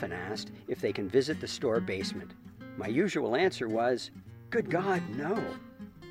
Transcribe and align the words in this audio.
often 0.00 0.12
asked 0.12 0.52
if 0.66 0.80
they 0.80 0.94
can 0.94 1.10
visit 1.10 1.42
the 1.42 1.46
store 1.46 1.78
basement. 1.78 2.30
My 2.78 2.86
usual 2.86 3.36
answer 3.36 3.68
was, 3.68 4.10
Good 4.48 4.70
God, 4.70 5.02
no. 5.14 5.38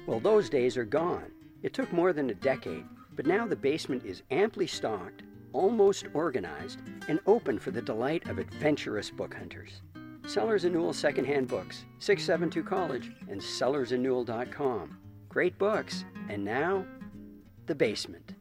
Well, 0.05 0.19
those 0.19 0.47
days 0.47 0.77
are 0.77 0.85
gone. 0.85 1.31
It 1.63 1.73
took 1.73 1.91
more 1.91 2.13
than 2.13 2.29
a 2.29 2.36
decade, 2.36 2.86
but 3.15 3.25
now 3.25 3.47
the 3.47 3.55
basement 3.55 4.05
is 4.05 4.21
amply 4.29 4.67
stocked, 4.67 5.23
almost 5.54 6.05
organized, 6.13 6.81
and 7.07 7.20
open 7.25 7.57
for 7.57 7.71
the 7.71 7.81
delight 7.81 8.29
of 8.29 8.38
adventurous 8.38 9.10
book 9.10 9.33
hunters. 9.33 9.82
Sellers 10.28 10.66
and 10.66 10.76
Newell 10.76 10.94
Secondhand 10.94 11.48
Books, 11.48 11.86
672 11.98 12.70
College, 12.70 13.12
and 13.28 13.42
sellersandnewell.com. 13.42 15.00
Great 15.30 15.58
books, 15.58 16.06
and 16.30 16.46
now, 16.46 16.86
the 17.66 17.74
basement. 17.74 18.36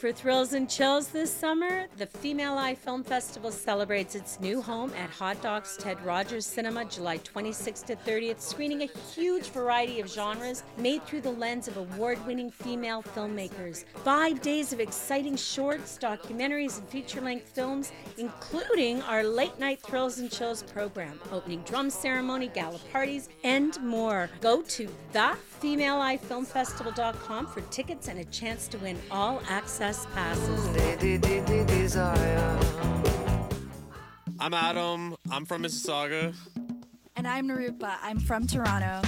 For 0.00 0.10
thrills 0.12 0.52
and 0.54 0.70
chills 0.70 1.08
this 1.08 1.30
summer? 1.30 1.84
The 1.98 2.06
Female 2.06 2.54
Eye 2.54 2.74
Film 2.74 3.04
Festival 3.04 3.52
celebrates 3.52 4.14
its 4.14 4.40
new 4.40 4.62
home 4.62 4.94
at 4.94 5.10
Hot 5.10 5.42
Docs 5.42 5.76
Ted 5.76 6.02
Rogers 6.02 6.46
Cinema 6.46 6.86
July 6.86 7.18
26th 7.18 7.84
to 7.84 7.96
30th, 7.96 8.40
screening 8.40 8.80
a 8.80 8.86
huge 8.86 9.50
variety 9.50 10.00
of 10.00 10.10
genres 10.10 10.62
made 10.78 11.04
through 11.04 11.20
the 11.20 11.30
lens 11.30 11.68
of 11.68 11.76
award 11.76 12.18
winning 12.26 12.50
female 12.50 13.02
filmmakers. 13.02 13.84
Five 14.02 14.40
days 14.40 14.72
of 14.72 14.80
exciting 14.80 15.36
shorts, 15.36 15.98
documentaries, 16.00 16.78
and 16.78 16.88
feature 16.88 17.20
length 17.20 17.50
films, 17.50 17.92
including 18.16 19.02
our 19.02 19.22
late 19.22 19.58
night 19.58 19.82
thrills 19.82 20.18
and 20.18 20.30
chills 20.30 20.62
program, 20.62 21.20
opening 21.30 21.60
drum 21.64 21.90
ceremony, 21.90 22.48
gala 22.48 22.78
parties, 22.90 23.28
and 23.44 23.78
more. 23.82 24.30
Go 24.40 24.62
to 24.62 24.88
thefemaleeyefilmfestival.com 25.12 27.46
for 27.48 27.60
tickets 27.62 28.06
and 28.08 28.20
a 28.20 28.24
chance 28.24 28.66
to 28.68 28.78
win 28.78 28.98
all 29.10 29.42
access 29.46 29.89
passes. 30.14 30.68
I'm 34.38 34.54
Adam. 34.54 35.16
I'm 35.30 35.44
from 35.44 35.64
Mississauga. 35.64 36.32
And 37.16 37.26
I'm 37.26 37.48
Narupa. 37.48 37.96
I'm 38.00 38.20
from 38.20 38.46
Toronto. 38.46 39.02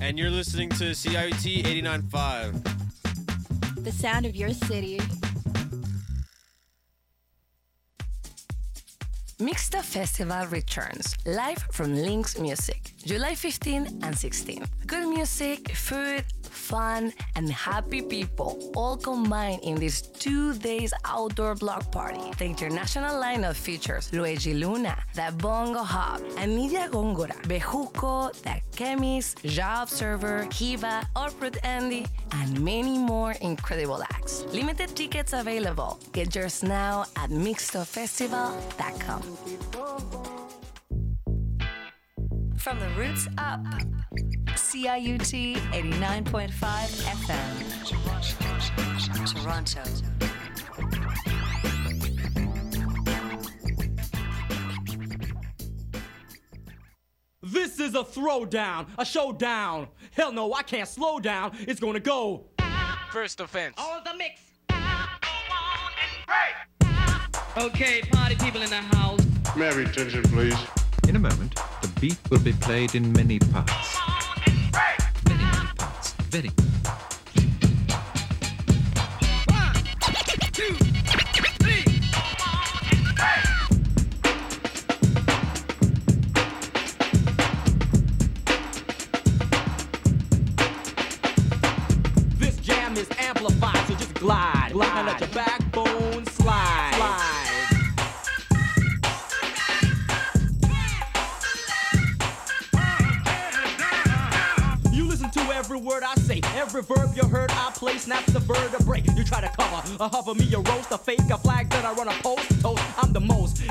And 0.00 0.18
you're 0.18 0.30
listening 0.30 0.70
to 0.70 0.92
CIUT 0.92 1.64
89.5. 1.64 3.84
The 3.84 3.92
sound 3.92 4.24
of 4.24 4.34
your 4.34 4.48
city. 4.50 4.98
Mixta 9.38 9.82
Festival 9.82 10.46
returns 10.46 11.14
live 11.26 11.62
from 11.72 11.94
Lynx 11.94 12.38
Music, 12.38 12.92
July 13.04 13.34
15 13.34 14.00
and 14.02 14.16
16. 14.16 14.64
Good 14.86 15.08
music, 15.08 15.74
food, 15.74 16.24
fun, 16.60 17.12
and 17.36 17.50
happy 17.50 18.02
people 18.02 18.70
all 18.76 18.96
combined 18.96 19.62
in 19.62 19.76
this 19.76 20.02
two 20.02 20.54
days 20.54 20.92
outdoor 21.04 21.54
block 21.54 21.90
party. 21.90 22.20
The 22.38 22.44
international 22.44 23.20
lineup 23.20 23.56
features 23.56 24.12
Luigi 24.12 24.54
Luna, 24.54 24.96
The 25.14 25.32
Bongo 25.38 25.82
Hop, 25.82 26.20
Anidia 26.36 26.88
Gongora, 26.90 27.34
Bejuco, 27.48 28.32
The 28.42 28.60
Chemist, 28.76 29.42
Ja 29.42 29.82
Observer, 29.82 30.46
Kiva, 30.50 31.08
Orput 31.16 31.56
Andy, 31.64 32.06
and 32.32 32.60
many 32.60 32.98
more 32.98 33.32
incredible 33.40 34.02
acts. 34.12 34.44
Limited 34.52 34.94
tickets 34.94 35.32
available. 35.32 35.98
Get 36.12 36.34
yours 36.34 36.62
now 36.62 37.06
at 37.16 37.30
mixtofestival.com. 37.30 39.22
From 42.60 42.78
the 42.78 42.90
roots 42.90 43.26
up, 43.38 43.60
CIUT 44.60 45.56
89.5 45.72 46.50
FM. 47.18 47.54
Toronto. 49.26 49.82
This 57.42 57.80
is 57.80 57.94
a 57.94 58.04
throwdown, 58.04 58.86
a 58.98 59.04
showdown. 59.04 59.88
Hell 60.12 60.30
no, 60.30 60.52
I 60.52 60.62
can't 60.62 60.86
slow 60.86 61.18
down. 61.18 61.52
It's 61.60 61.80
gonna 61.80 61.98
go. 61.98 62.46
First 63.10 63.40
offense. 63.40 63.74
On 63.78 64.04
the 64.04 64.14
mix. 64.14 64.42
Okay, 67.56 68.02
party 68.12 68.36
people 68.36 68.62
in 68.62 68.70
the 68.70 68.76
house. 68.76 69.20
May 69.56 69.66
I 69.66 69.72
have 69.72 69.78
attention, 69.78 70.22
please? 70.24 70.54
In 71.08 71.16
a 71.16 71.18
moment, 71.18 71.56
the 71.82 71.88
beat 72.00 72.18
will 72.30 72.38
be 72.38 72.52
played 72.52 72.94
in 72.94 73.12
many 73.12 73.40
parts. 73.40 74.09
Very 74.72 75.38
many 75.38 75.66
parts. 75.76 76.12
Very. 76.30 76.50
This 92.38 92.56
jam 92.58 92.96
is 92.96 93.08
amplified, 93.18 93.86
so 93.86 93.94
just 93.94 94.14
glide. 94.14 94.72
glide. 94.72 95.20
Your 95.20 95.28
backbone 95.30 95.49
verb 106.94 107.14
you 107.14 107.24
heard 107.28 107.50
I 107.52 107.70
play 107.74 107.98
snaps 107.98 108.32
the 108.32 108.40
vertebrae. 108.40 109.02
You 109.16 109.24
try 109.24 109.40
to 109.40 109.48
cover, 109.48 109.82
a 110.00 110.08
hover 110.08 110.34
me, 110.34 110.52
a 110.54 110.58
roast, 110.58 110.90
a 110.90 110.98
fake, 110.98 111.30
a 111.30 111.38
flag 111.38 111.70
that 111.70 111.84
I 111.84 111.92
run 111.92 112.08
a 112.08 112.12
post, 112.22 112.60
toast. 112.60 112.82
I'm 112.98 113.12
the 113.12 113.20
most. 113.20 113.62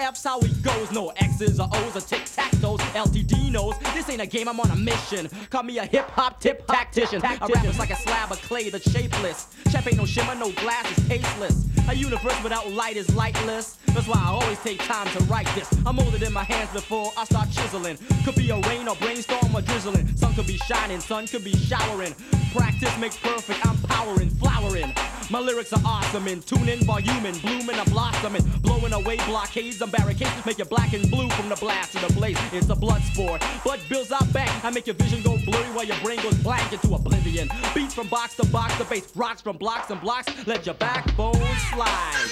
DEF's 0.00 0.24
how 0.24 0.38
it 0.40 0.62
goes. 0.62 0.90
No 0.92 1.08
X's 1.16 1.60
or 1.60 1.68
O's 1.72 1.96
or 1.96 2.00
tic 2.00 2.24
tac 2.24 2.50
toes. 2.60 2.80
LTD 2.94 3.52
knows 3.52 3.74
this 3.94 4.08
ain't 4.08 4.22
a 4.22 4.26
game. 4.26 4.48
I'm 4.48 4.58
on 4.58 4.70
a 4.70 4.76
mission. 4.76 5.28
Call 5.50 5.62
me 5.62 5.78
a 5.78 5.84
hip 5.84 6.08
hop 6.10 6.40
tip 6.40 6.66
tactician. 6.66 7.20
I 7.22 7.36
rap 7.46 7.64
is 7.64 7.78
like 7.78 7.90
a 7.90 7.96
slab 7.96 8.32
of 8.32 8.40
clay 8.42 8.70
that's 8.70 8.90
shapeless. 8.90 9.48
Chef 9.70 9.86
ain't 9.86 9.98
no 9.98 10.06
shimmer, 10.06 10.34
no 10.34 10.52
glass 10.52 10.90
is 10.96 11.06
tasteless. 11.06 11.66
A 11.88 11.94
universe 11.94 12.42
without 12.42 12.70
light 12.70 12.96
is 12.96 13.08
lightless. 13.10 13.76
That's 13.86 14.06
why 14.06 14.16
I 14.18 14.28
always 14.28 14.58
take 14.60 14.78
time 14.80 15.08
to 15.08 15.24
write 15.24 15.48
this. 15.54 15.68
I'm 15.84 15.96
molded 15.96 16.22
in 16.22 16.32
my 16.32 16.44
hands 16.44 16.72
before 16.72 17.12
I 17.16 17.24
start 17.24 17.50
chiseling. 17.50 17.98
Could 18.24 18.36
be 18.36 18.50
a 18.50 18.58
rain 18.60 18.88
or 18.88 18.96
brainstorm 18.96 19.54
or 19.54 19.60
drizzling. 19.60 20.16
Sun 20.16 20.34
could 20.34 20.46
be 20.46 20.56
shining, 20.58 21.00
sun 21.00 21.26
could 21.26 21.44
be 21.44 21.54
showering. 21.56 22.14
Practice 22.54 22.96
makes 22.98 23.16
perfect. 23.16 23.64
I'm 23.66 23.76
powering, 23.78 24.30
flowering. 24.30 24.94
My 25.30 25.38
lyrics 25.38 25.72
are 25.72 25.80
awesome 25.84 26.26
and 26.26 26.44
tuning, 26.44 26.80
voluming, 26.80 27.40
blooming, 27.40 27.78
I'm 27.78 27.88
blossoming, 27.90 28.42
blowing 28.62 28.92
away 28.92 29.16
blockades 29.26 29.80
and 29.90 30.02
barricades, 30.02 30.46
make 30.46 30.58
you 30.58 30.64
black 30.64 30.92
and 30.92 31.10
blue 31.10 31.28
from 31.30 31.48
the 31.48 31.56
blast 31.56 31.92
to 31.92 32.06
the 32.06 32.12
blaze. 32.14 32.38
It's 32.52 32.68
a 32.68 32.74
blood 32.74 33.02
sport, 33.02 33.42
but 33.64 33.80
bills 33.88 34.12
out 34.12 34.30
back. 34.32 34.64
I 34.64 34.70
make 34.70 34.86
your 34.86 34.94
vision 34.94 35.22
go 35.22 35.38
blurry 35.44 35.68
while 35.74 35.84
your 35.84 35.98
brain 36.02 36.20
goes 36.22 36.36
blank 36.38 36.72
into 36.72 36.94
oblivion. 36.94 37.48
Beats 37.74 37.94
from 37.94 38.08
box 38.08 38.36
to 38.36 38.46
box, 38.46 38.76
the 38.78 38.84
bass 38.84 39.10
rocks 39.16 39.40
from 39.40 39.56
blocks 39.56 39.90
and 39.90 40.00
blocks. 40.00 40.28
Let 40.46 40.66
your 40.66 40.74
backbone 40.76 41.34
slide. 41.70 42.29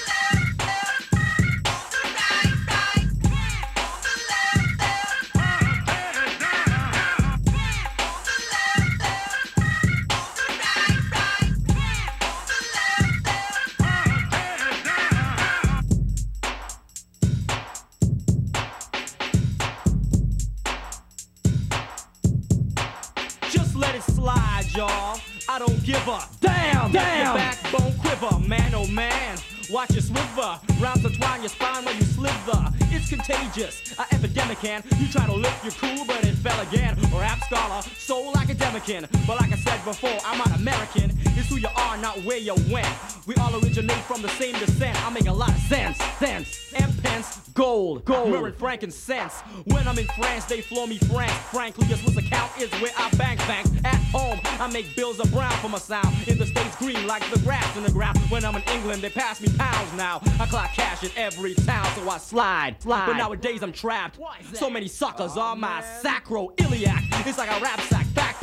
Frankincense. 48.68 49.40
When 49.64 49.88
I'm 49.88 49.98
in 49.98 50.06
France, 50.08 50.44
they 50.44 50.60
flow 50.60 50.86
me 50.86 50.98
frank. 50.98 51.30
Frankly, 51.50 51.90
a 51.90 51.96
Swiss 51.96 52.18
account 52.18 52.52
is 52.60 52.70
where 52.82 52.92
I 52.98 53.08
bank 53.16 53.38
banks. 53.48 53.70
At 53.82 53.94
home, 54.12 54.38
I 54.44 54.70
make 54.70 54.94
bills 54.94 55.18
of 55.20 55.32
brown 55.32 55.52
for 55.62 55.70
my 55.70 55.78
sound. 55.78 56.14
In 56.28 56.36
the 56.36 56.44
States, 56.44 56.76
green 56.76 57.06
like 57.06 57.22
the 57.30 57.38
grass 57.38 57.74
in 57.78 57.84
the 57.84 57.90
ground. 57.90 58.18
When 58.28 58.44
I'm 58.44 58.56
in 58.56 58.62
England, 58.74 59.00
they 59.00 59.08
pass 59.08 59.40
me 59.40 59.48
pounds 59.56 59.90
now. 59.94 60.20
I 60.38 60.44
clock 60.44 60.74
cash 60.74 61.02
in 61.02 61.10
every 61.16 61.54
town, 61.54 61.86
so 61.94 62.10
I 62.10 62.18
slide. 62.18 62.76
slide. 62.82 63.06
But 63.06 63.16
nowadays, 63.16 63.62
I'm 63.62 63.72
trapped. 63.72 64.20
So 64.52 64.68
many 64.68 64.86
suckers 64.86 65.38
on 65.38 65.60
my 65.60 65.82
sacroiliac. 66.02 67.26
It's 67.26 67.38
like 67.38 67.50
a 67.50 67.58
rap 67.62 67.80
sack 67.80 68.04
backpack. 68.08 68.37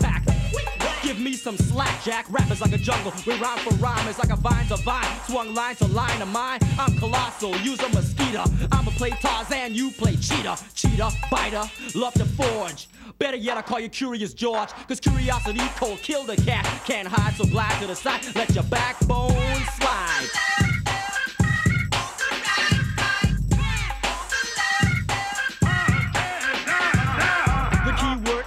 Give 1.06 1.20
me 1.20 1.34
some 1.34 1.56
slack, 1.56 2.04
Jack. 2.04 2.26
Rap 2.32 2.50
is 2.50 2.62
like 2.62 2.74
a 2.74 2.80
jungle. 2.80 3.14
We 3.28 3.38
rhyme 3.38 3.60
for 3.60 3.76
rhyme. 3.76 4.08
It's 4.08 4.18
like 4.18 4.32
a 4.32 4.36
vine 4.36 4.66
to 4.70 4.78
vine. 4.78 5.06
Swung 5.28 5.54
line 5.54 5.76
to 5.76 5.86
line 5.90 6.20
of 6.20 6.30
mine. 6.30 6.58
I'm 6.80 6.98
colossal. 6.98 7.56
Use 7.58 7.80
a 7.84 7.90
mosquito. 7.90 8.44
I'ma 8.72 8.90
play 8.90 9.12
Tarzan. 9.12 9.76
You 9.76 9.92
play 9.92 10.16
cheetah. 10.16 10.58
Cheetah, 10.74 11.12
biter. 11.30 11.70
Love 11.94 12.16
to 12.16 12.26
forge. 12.26 12.90
Better 13.20 13.38
yet, 13.38 13.56
I 13.56 13.62
call 13.62 13.80
you 13.80 13.88
Curious 13.88 14.34
George. 14.34 14.70
Cause 14.88 15.00
curiosity 15.00 15.62
cold 15.76 16.00
kill 16.00 16.24
the 16.24 16.38
cat. 16.38 16.66
Can't 16.88 17.08
hide, 17.08 17.36
so 17.36 17.46
glide 17.46 17.80
to 17.82 17.86
the 17.88 17.96
side. 17.96 18.26
Let 18.34 18.56
your 18.56 18.64
backbone 18.64 19.30
slide. 19.78 20.55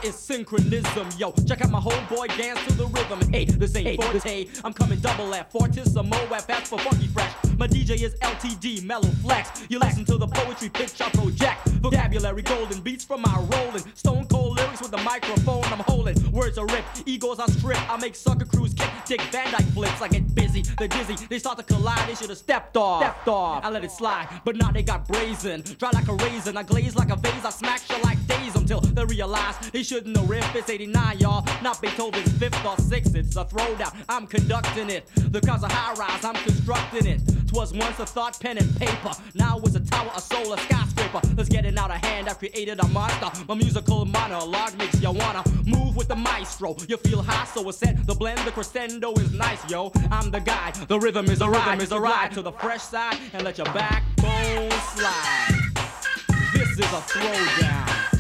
Is 0.09 0.17
synchronism, 0.17 1.09
yo. 1.19 1.33
Check 1.47 1.61
out 1.61 1.71
my 1.71 1.81
homeboy 1.81 2.29
dance 2.39 2.65
to 2.67 2.73
the 2.75 2.87
rhythm. 2.87 3.21
Hey, 3.31 3.45
this 3.45 3.77
ain't 3.77 4.03
forte. 4.03 4.47
I'm 4.65 4.73
coming 4.73 4.99
double 5.01 5.35
at 5.35 5.53
Fortissimo 5.53 6.17
FS 6.33 6.69
for 6.71 6.79
funky 6.79 7.09
fresh. 7.09 7.33
My 7.59 7.67
DJ 7.69 8.03
is 8.03 8.15
LTD, 8.17 8.85
mellow 8.85 9.09
flex. 9.23 9.67
You 9.69 9.79
listen 9.79 10.05
to 10.07 10.17
the 10.17 10.27
poetry 10.27 10.71
picture 10.71 11.11
project. 11.13 11.69
Vocabulary 11.81 12.43
golden 12.43 12.81
beats 12.81 13.05
from 13.05 13.21
my 13.21 13.37
rolling. 13.53 13.85
Stone 13.95 14.27
cold 14.29 14.57
lyrics 14.57 14.81
with 14.81 14.91
the 14.91 14.99
microphone 14.99 15.65
I'm 15.65 15.81
holding. 15.81 16.17
Words 16.33 16.57
are 16.57 16.67
ripped, 16.67 17.03
egos 17.07 17.39
are 17.39 17.49
stripped. 17.49 17.91
I 17.91 17.99
make 17.99 18.15
sucker 18.15 18.47
crews 18.47 18.73
kick, 18.75 18.91
Dick 19.05 19.21
Van 19.33 19.51
Dyke 19.51 19.67
flips. 19.75 20.01
I 20.01 20.09
get 20.09 20.35
busy, 20.35 20.63
they're 20.79 20.89
dizzy. 20.89 21.17
They 21.29 21.39
start 21.39 21.59
to 21.59 21.65
collide, 21.65 22.09
they 22.09 22.15
should 22.15 22.31
have 22.31 22.39
stepped 22.39 22.77
off. 22.77 23.03
Stepped 23.03 23.29
off. 23.29 23.65
I 23.65 23.69
let 23.69 23.85
it 23.85 23.93
slide, 23.93 24.29
but 24.45 24.57
now 24.57 24.71
they 24.71 24.83
got 24.83 25.07
brazen. 25.07 25.63
Dry 25.79 25.91
like 25.93 26.09
a 26.09 26.15
raisin, 26.15 26.57
I 26.57 26.63
glaze 26.63 26.97
like 26.97 27.11
a 27.11 27.17
vase. 27.17 27.45
I 27.45 27.51
smack 27.51 27.83
you 27.91 27.97
like 28.03 28.25
days 28.27 28.55
until 28.55 28.81
they 28.81 29.05
realize 29.05 29.57
they 29.71 29.83
shouldn't 29.99 30.15
know 30.15 30.23
riff. 30.27 30.55
It's 30.55 30.71
89, 30.71 31.19
y'all. 31.19 31.45
Not 31.61 31.83
Beethoven's 31.83 32.31
fifth 32.35 32.65
or 32.65 32.77
sixth. 32.77 33.17
It's 33.17 33.35
a 33.35 33.45
throwdown. 33.45 33.93
I'm 34.09 34.29
conducting 34.29 34.91
it. 34.91 35.11
The 35.33 35.41
cause 35.41 35.65
of 35.65 35.73
high 35.73 35.93
rise, 35.95 36.25
I'm 36.25 36.37
constructing 36.37 37.07
it. 37.07 37.21
Twas 37.49 37.73
once 37.73 37.99
a 37.99 38.07
thought, 38.07 38.39
pen 38.39 38.59
and 38.59 38.77
paper. 38.77 39.11
Now 39.35 39.59
it's 39.59 39.75
a 39.75 39.81
tower, 39.81 40.13
a 40.15 40.21
soul, 40.21 40.53
a 40.53 40.59
skyscraper. 40.59 41.21
Let's 41.37 41.49
get 41.49 41.65
it 41.65 41.77
out 41.77 41.91
of 41.91 41.97
hand. 41.97 42.29
I've 42.29 42.39
created 42.39 42.79
a 42.79 42.87
monster. 42.89 43.29
My 43.49 43.57
musical 43.57 44.05
monologue 44.05 44.79
makes 44.79 45.03
you 45.03 45.11
wanna 45.11 45.43
move 45.67 45.97
with 45.97 46.07
the 46.07 46.17
maestro. 46.17 46.77
You 46.87 46.97
feel 46.99 47.21
high, 47.21 47.47
so 47.47 47.69
it's 47.69 47.79
set. 47.79 48.07
The 48.07 48.15
blend, 48.15 48.39
the 48.47 48.53
crescendo 48.53 49.15
is 49.15 49.33
nice, 49.33 49.69
yo. 49.69 49.91
I'm 50.13 50.31
the 50.31 50.41
guy. 50.41 50.71
The 50.87 51.01
rhythm 51.01 51.27
is 51.27 51.41
a 51.41 51.49
ride, 51.51 51.83
is 51.83 51.91
a 51.91 51.99
ride 51.99 52.31
to 52.35 52.43
the 52.43 52.53
fresh 52.53 52.83
side 52.83 53.19
and 53.33 53.43
let 53.43 53.59
your 53.59 53.67
backbone 53.67 54.71
slide. 54.95 55.57
This 56.53 56.71
is 56.71 56.93
a 56.93 57.03
throwdown. 57.11 58.18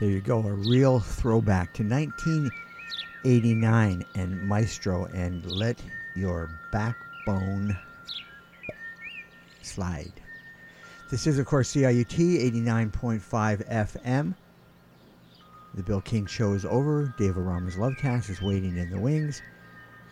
There 0.00 0.08
you 0.08 0.20
go. 0.22 0.38
A 0.38 0.52
real 0.52 0.98
throwback 0.98 1.74
to 1.74 1.82
1989 1.82 4.04
and 4.14 4.48
Maestro 4.48 5.04
and 5.12 5.44
Let 5.52 5.78
Your 6.16 6.48
Backbone 6.72 7.76
Slide. 9.60 10.14
This 11.10 11.26
is, 11.26 11.38
of 11.38 11.44
course, 11.44 11.74
CIUT 11.74 12.16
89.5 12.64 13.68
FM. 13.68 14.34
The 15.74 15.82
Bill 15.82 16.00
King 16.00 16.24
show 16.24 16.54
is 16.54 16.64
over. 16.64 17.14
Dave 17.18 17.34
Arama's 17.34 17.76
Lovecast 17.76 18.30
is 18.30 18.40
waiting 18.40 18.78
in 18.78 18.88
the 18.88 18.98
wings. 18.98 19.42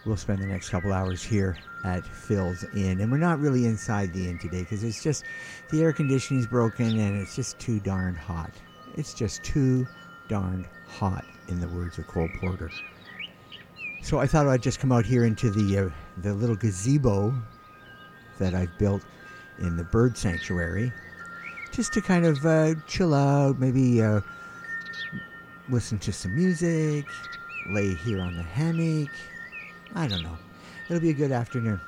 We'll 0.05 0.19
spend 0.19 0.43
the 0.43 0.47
next 0.47 0.69
couple 0.69 0.93
hours 0.93 1.23
here 1.23 1.57
at 1.85 2.05
Phil's 2.05 2.63
Inn. 2.75 3.01
And 3.01 3.11
we're 3.11 3.17
not 3.17 3.41
really 3.41 3.65
inside 3.65 4.13
the 4.13 4.29
inn 4.29 4.39
today 4.39 4.61
because 4.61 4.85
it's 4.85 5.03
just 5.03 5.25
the 5.71 5.81
air 5.81 5.95
conditioning's 5.95 6.47
broken 6.47 6.99
and 6.99 7.23
it's 7.23 7.35
just 7.35 7.59
too 7.59 7.81
darn 7.81 8.15
hot. 8.15 8.53
It's 8.99 9.15
just 9.15 9.45
too 9.45 9.87
darned 10.29 10.67
hot, 10.89 11.25
in 11.47 11.61
the 11.61 11.69
words 11.69 11.99
of 11.99 12.07
Cole 12.09 12.29
Porter. 12.41 12.69
So 14.03 14.19
I 14.19 14.27
thought 14.27 14.49
I'd 14.49 14.61
just 14.61 14.81
come 14.81 14.91
out 14.91 15.07
here 15.07 15.25
into 15.25 15.51
the 15.51 15.87
uh, 15.87 15.91
the 16.19 16.35
little 16.35 16.57
gazebo 16.57 17.33
that 18.39 18.55
I've 18.55 18.77
built 18.77 19.03
in 19.61 19.77
the 19.77 19.85
bird 19.85 20.19
sanctuary, 20.19 20.93
just 21.73 21.93
to 21.93 22.01
kind 22.01 22.27
of 22.27 22.45
uh, 22.45 22.75
chill 22.89 23.15
out, 23.15 23.61
maybe 23.61 24.03
uh, 24.03 24.21
listen 25.69 25.99
to 26.01 26.13
some 26.13 26.35
music, 26.35 27.07
lay 27.71 27.95
here 27.95 28.21
on 28.21 28.37
the 28.37 28.43
hammock. 28.43 29.11
I 29.95 30.09
don't 30.09 30.25
know. 30.25 30.37
It'll 30.89 31.01
be 31.01 31.11
a 31.11 31.15
good 31.15 31.33
afternoon. 31.33 31.81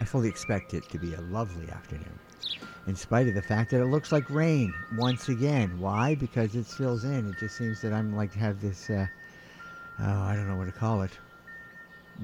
I 0.00 0.04
fully 0.04 0.28
expect 0.28 0.74
it 0.74 0.88
to 0.90 0.98
be 0.98 1.14
a 1.14 1.20
lovely 1.20 1.68
afternoon, 1.70 2.18
in 2.88 2.96
spite 2.96 3.28
of 3.28 3.34
the 3.34 3.42
fact 3.42 3.70
that 3.70 3.82
it 3.82 3.86
looks 3.86 4.10
like 4.10 4.28
rain 4.30 4.72
once 4.96 5.28
again. 5.28 5.78
Why? 5.78 6.14
Because 6.14 6.56
it 6.56 6.66
fills 6.66 7.04
in. 7.04 7.28
It 7.28 7.38
just 7.38 7.56
seems 7.56 7.82
that 7.82 7.92
I'm 7.92 8.16
like 8.16 8.32
have 8.32 8.60
this. 8.62 8.88
Uh, 8.88 9.06
oh, 10.00 10.22
I 10.22 10.34
don't 10.34 10.48
know 10.48 10.56
what 10.56 10.64
to 10.64 10.72
call 10.72 11.02
it. 11.02 11.10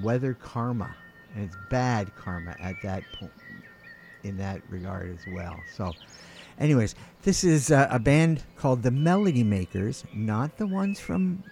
Weather 0.03 0.33
karma, 0.35 0.97
and 1.35 1.45
it's 1.45 1.57
bad 1.69 2.17
karma 2.17 2.57
at 2.61 2.77
that 2.83 3.05
point. 3.19 3.31
In 4.23 4.39
that 4.39 4.63
regard 4.71 5.11
as 5.11 5.35
well. 5.35 5.61
So, 5.77 5.93
anyways, 6.59 6.95
this 7.25 7.45
is 7.45 7.71
uh, 7.71 7.87
a 7.91 7.99
band 7.99 8.43
called 8.57 8.83
the 8.83 8.91
Melody 8.91 9.45
Makers, 9.45 10.03
not 10.15 10.57
the 10.57 10.67
ones 10.67 10.99
from 10.99 11.45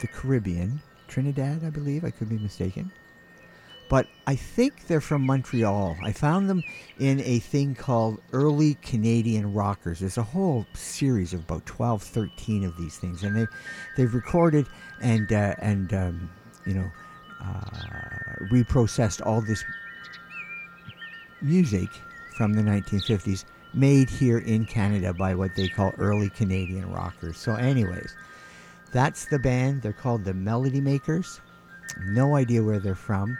the 0.00 0.06
Caribbean, 0.06 0.80
Trinidad, 1.08 1.64
I 1.64 1.70
believe. 1.70 2.04
I 2.04 2.12
could 2.12 2.28
be 2.28 2.38
mistaken 2.38 2.92
but 3.92 4.06
I 4.26 4.36
think 4.36 4.86
they're 4.86 5.02
from 5.02 5.26
Montreal. 5.26 5.98
I 6.02 6.12
found 6.12 6.48
them 6.48 6.64
in 6.98 7.20
a 7.20 7.40
thing 7.40 7.74
called 7.74 8.22
Early 8.32 8.72
Canadian 8.76 9.52
Rockers. 9.52 10.00
There's 10.00 10.16
a 10.16 10.22
whole 10.22 10.64
series 10.72 11.34
of 11.34 11.40
about 11.40 11.66
12, 11.66 12.02
13 12.02 12.64
of 12.64 12.74
these 12.78 12.96
things, 12.96 13.22
and 13.22 13.36
they 13.36 13.46
they've 13.98 14.14
recorded 14.14 14.66
and 15.02 15.30
uh, 15.30 15.56
and 15.58 15.92
um, 15.92 16.30
you 16.64 16.72
know 16.72 16.90
uh, 17.44 18.46
reprocessed 18.50 19.26
all 19.26 19.42
this 19.42 19.62
music 21.42 21.90
from 22.34 22.54
the 22.54 22.62
1950s 22.62 23.44
made 23.74 24.08
here 24.08 24.38
in 24.38 24.64
Canada 24.64 25.12
by 25.12 25.34
what 25.34 25.54
they 25.54 25.68
call 25.68 25.92
early 25.98 26.30
Canadian 26.30 26.90
rockers. 26.90 27.36
So, 27.36 27.56
anyways, 27.56 28.16
that's 28.90 29.26
the 29.26 29.38
band. 29.38 29.82
They're 29.82 29.92
called 29.92 30.24
the 30.24 30.32
Melody 30.32 30.80
Makers. 30.80 31.42
No 32.06 32.36
idea 32.36 32.62
where 32.62 32.78
they're 32.78 32.94
from 32.94 33.36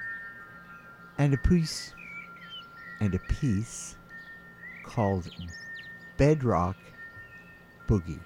and 1.23 1.35
a 1.35 1.37
piece 1.37 1.95
and 2.99 3.15
a 3.15 3.19
piece 3.21 3.95
called 4.83 5.31
Bedrock 6.17 6.75
Boogie. 7.89 8.19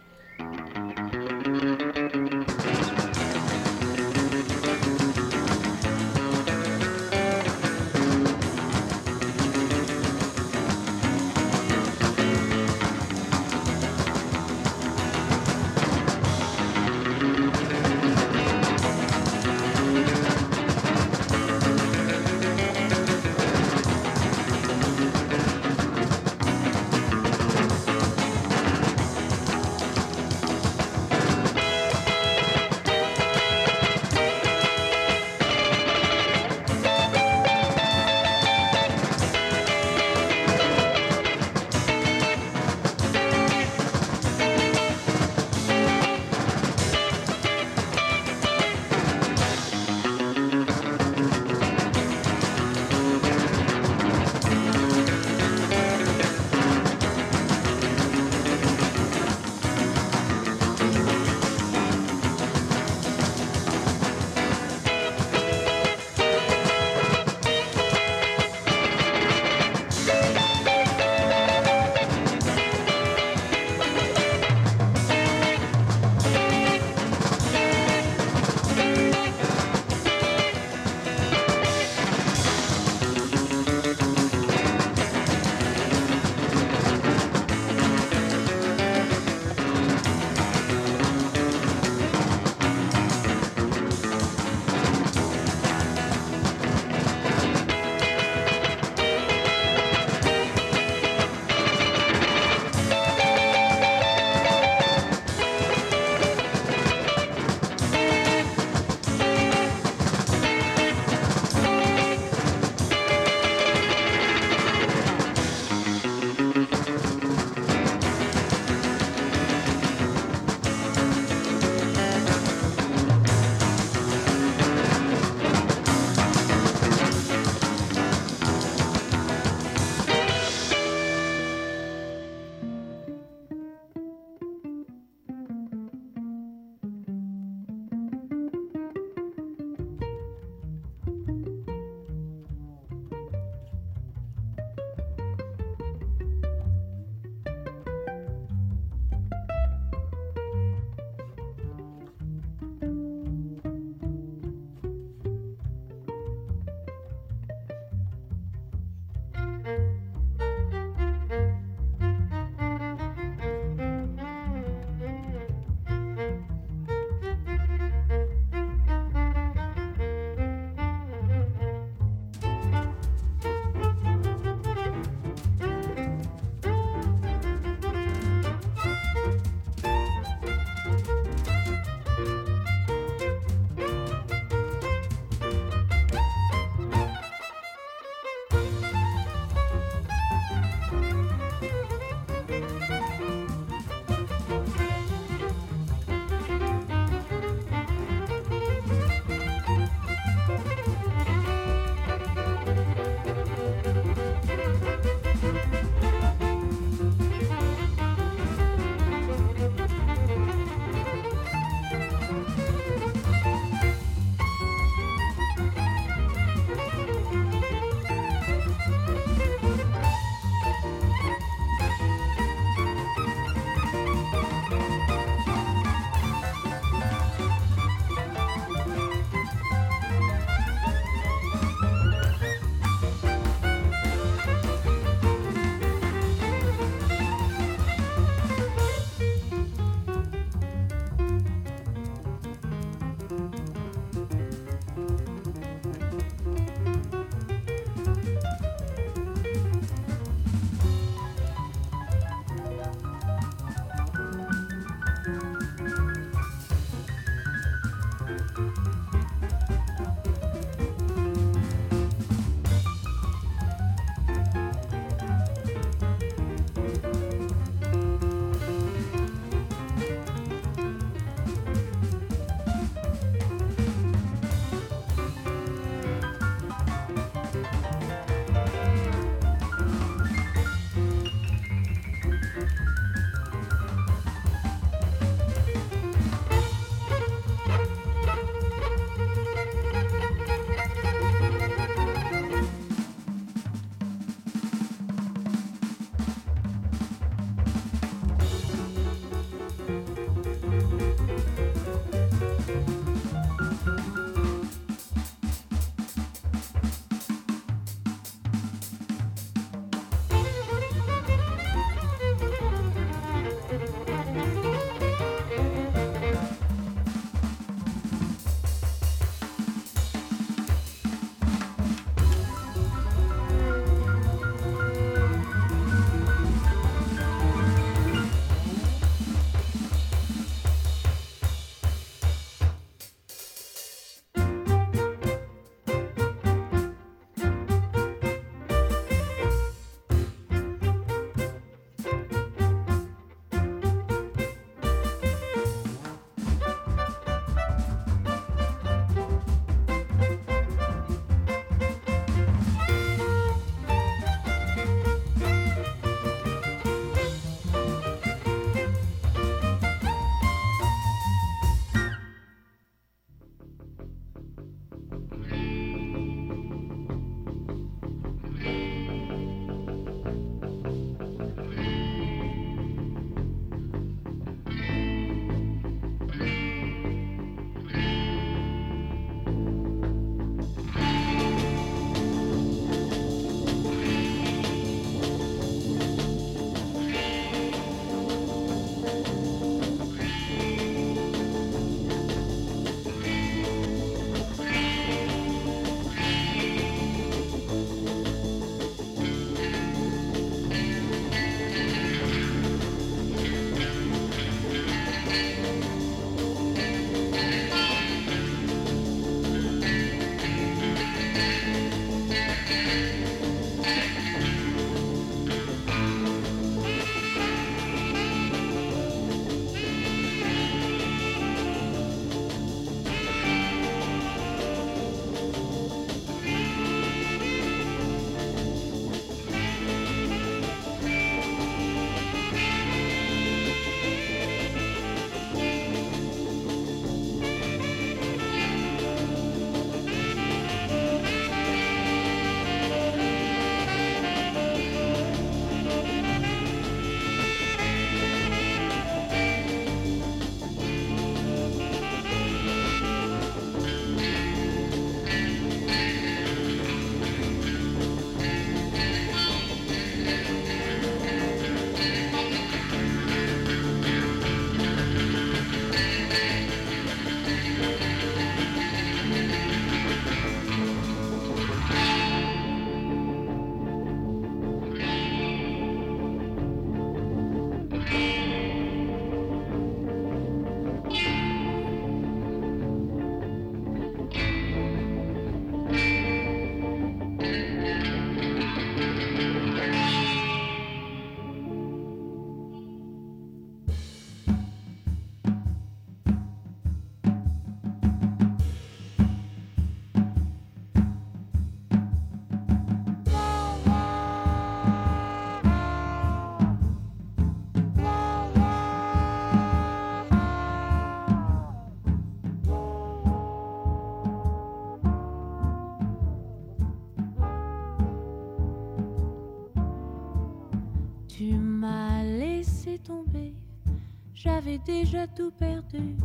J'avais 524.37 524.79
déjà 524.79 525.27
tout 525.27 525.51
perdu. 525.51 526.17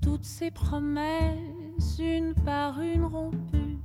Toutes 0.00 0.24
ces 0.24 0.50
promesses, 0.50 1.98
une 1.98 2.34
par 2.44 2.80
une 2.80 3.04
rompues. 3.04 3.78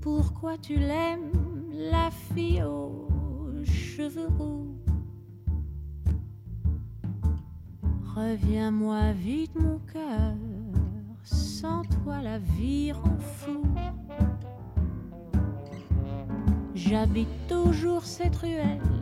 Pourquoi 0.00 0.56
tu 0.58 0.76
l'aimes, 0.76 1.30
la 1.72 2.10
fille 2.10 2.62
aux 2.62 3.08
cheveux 3.64 4.28
roux? 4.38 4.74
Reviens-moi 8.14 9.12
vite, 9.12 9.54
mon 9.56 9.78
cœur, 9.92 10.34
sans 11.22 11.82
toi 11.82 12.22
la 12.22 12.38
vie 12.38 12.92
rend 12.92 13.18
fou. 13.18 13.62
J'habite 16.74 17.28
toujours 17.48 18.04
cette 18.04 18.36
ruelle 18.36 18.95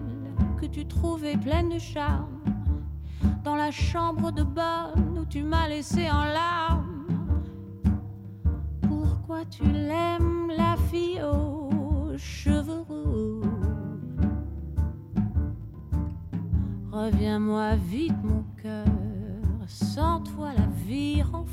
tu 0.71 0.87
trouvais 0.87 1.37
pleine 1.37 1.69
de 1.69 1.79
charme, 1.79 2.41
dans 3.43 3.57
la 3.57 3.71
chambre 3.71 4.33
de 4.33 4.43
bonne 4.43 5.19
où 5.19 5.25
tu 5.27 5.43
m'as 5.43 5.69
laissé 5.69 6.11
en 6.11 6.25
larmes. 6.25 7.07
Pourquoi 8.83 9.45
tu 9.45 9.65
l'aimes, 9.65 10.51
la 10.57 10.77
fille 10.91 11.21
aux 11.23 12.17
cheveux 12.17 12.85
roux 12.89 13.43
Reviens-moi 16.93 17.77
vite, 17.77 18.23
mon 18.23 18.45
cœur, 18.63 18.87
sans 19.67 20.21
toi 20.21 20.53
la 20.57 20.67
vie 20.87 21.23
rend 21.23 21.45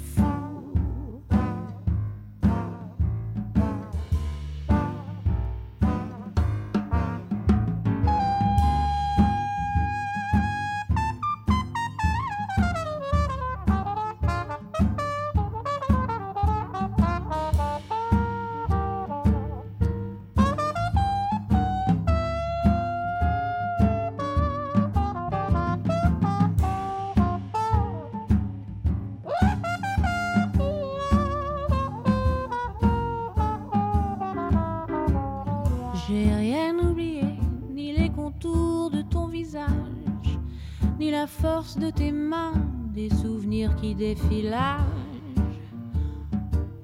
de 41.62 41.92
tes 41.92 42.12
mains, 42.12 42.54
des 42.92 43.10
souvenirs 43.10 43.76
qui 43.76 43.94
défilagent. 43.94 44.82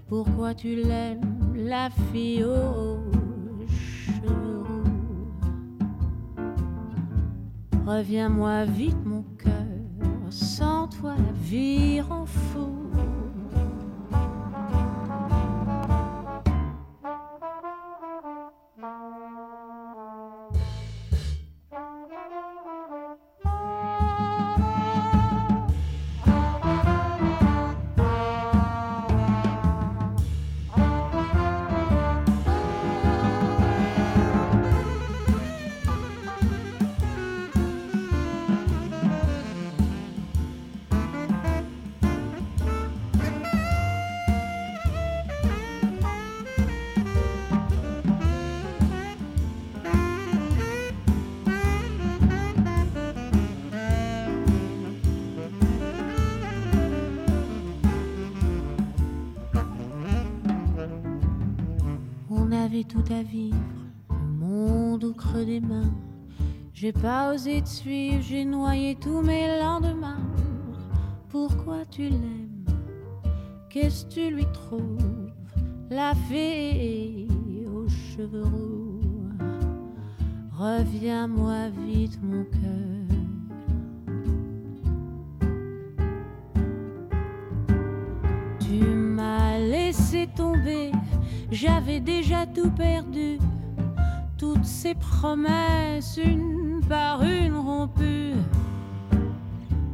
Pourquoi 0.08 0.54
tu 0.54 0.76
l'aimes, 0.76 1.54
la 1.56 1.90
fille 2.12 2.44
aux 2.44 3.00
cheveux 3.68 4.64
Reviens-moi 7.88 8.66
vite, 8.66 9.04
mon 9.04 9.24
cœur, 9.40 9.52
sans 10.30 10.88
toi 10.88 11.16
la 11.16 11.34
vie 11.42 11.87
vivre, 63.24 63.58
le 64.10 64.46
monde 64.46 65.04
au 65.04 65.14
creux 65.14 65.46
des 65.46 65.60
mains. 65.60 65.94
J'ai 66.74 66.92
pas 66.94 67.34
osé 67.34 67.62
te 67.62 67.70
suivre, 67.70 68.22
j'ai 68.22 68.46
noyé 68.46 68.96
tous 68.96 69.22
mes 69.22 69.60
lendemains. 69.60 70.22
Pourquoi 71.30 71.86
tu 71.90 72.04
l'aimes? 72.10 72.66
Qu'est-ce 73.70 74.06
que 74.06 74.12
tu 74.12 74.30
lui 74.36 74.46
trouves? 74.54 75.32
La 75.90 76.14
fée 76.30 77.28
aux 77.74 77.88
cheveux 77.88 78.44
roux. 78.44 79.00
Reviens-moi 80.52 81.70
vite, 81.86 82.20
mon 82.24 82.44
cœur. 82.44 83.08
Tu 88.60 88.84
m'as 88.84 89.58
laissé 89.60 90.28
tomber, 90.36 90.92
j'avais 91.52 92.00
déjà 92.00 92.46
tout 92.46 92.72
perdu. 92.72 93.40
Toutes 94.38 94.66
ces 94.66 94.94
promesses, 94.96 96.20
une 96.24 96.82
par 96.88 97.24
une 97.24 97.58
rompues. 97.58 98.36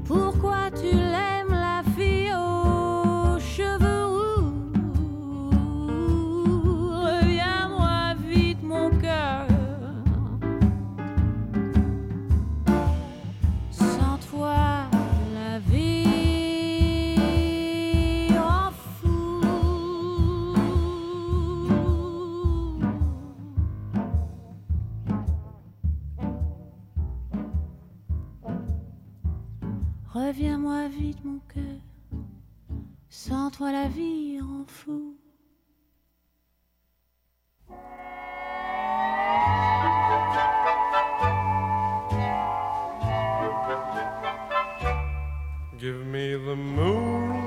Pourquoi 0.06 0.70
tu 0.72 0.96
l'aimes, 0.96 1.43
Reviens-moi 30.28 30.88
vite, 30.88 31.26
mon 31.26 31.40
cœur. 31.54 31.82
Sans 33.10 33.52
toi, 33.52 33.74
la 33.74 33.90
vie 33.90 34.40
rend 34.40 34.66
fou. 34.66 35.18
Give 45.78 46.06
me 46.06 46.38
the 46.38 46.56
moonlight, 46.56 47.44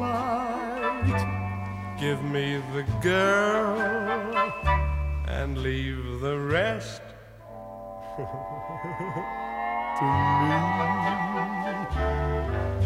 give 1.98 2.22
me 2.22 2.60
the 2.74 2.84
girl, 3.00 3.80
and 5.28 5.56
leave 5.56 6.20
the 6.20 6.38
rest 6.38 7.00
to 9.98 10.04
me. 10.04 10.95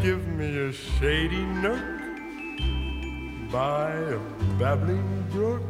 Give 0.03 0.27
me 0.29 0.57
a 0.57 0.73
shady 0.73 1.45
nook 1.45 1.79
by 3.53 3.91
a 3.91 4.19
babbling 4.59 5.27
brook 5.31 5.61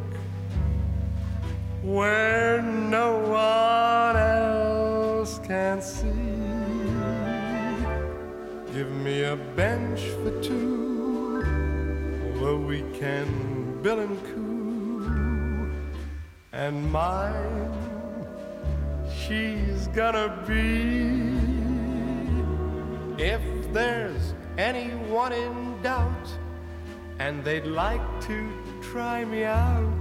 where 1.83 2.61
no 2.61 3.17
one 3.17 4.15
else 4.15 5.39
can 5.39 5.81
see. 5.81 6.07
Give 8.73 8.89
me 9.03 9.23
a 9.23 9.35
bench 9.35 9.99
for 10.23 10.41
two 10.41 11.41
where 12.39 12.55
we 12.55 12.83
can 12.97 13.81
bill 13.81 13.99
and 13.99 14.17
coo. 14.27 15.69
And 16.53 16.89
mine, 16.89 17.73
she's 19.13 19.87
gonna 19.87 20.41
be. 20.47 21.51
If 23.21 23.60
there's 23.73 24.33
anyone 24.57 25.31
in 25.31 25.81
doubt 25.81 26.27
and 27.19 27.43
they'd 27.43 27.65
like 27.65 28.01
to 28.21 28.51
try 28.81 29.23
me 29.23 29.43
out, 29.43 29.93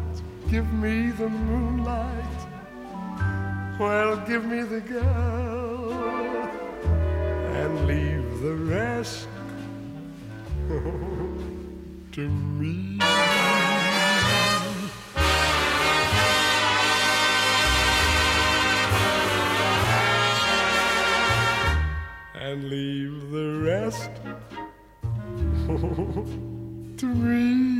give 0.50 0.72
me 0.72 1.10
the 1.10 1.28
moonlight. 1.28 2.24
Well, 3.78 4.16
give 4.26 4.44
me 4.44 4.62
the 4.62 4.80
girl 4.80 5.92
and 7.60 7.86
leave 7.86 8.40
the 8.40 8.54
rest 8.54 9.28
to 12.12 12.28
me. 12.28 12.98
and 22.50 22.64
leave 22.68 23.30
the 23.30 23.49
best. 23.90 24.10
Three. 26.96 27.79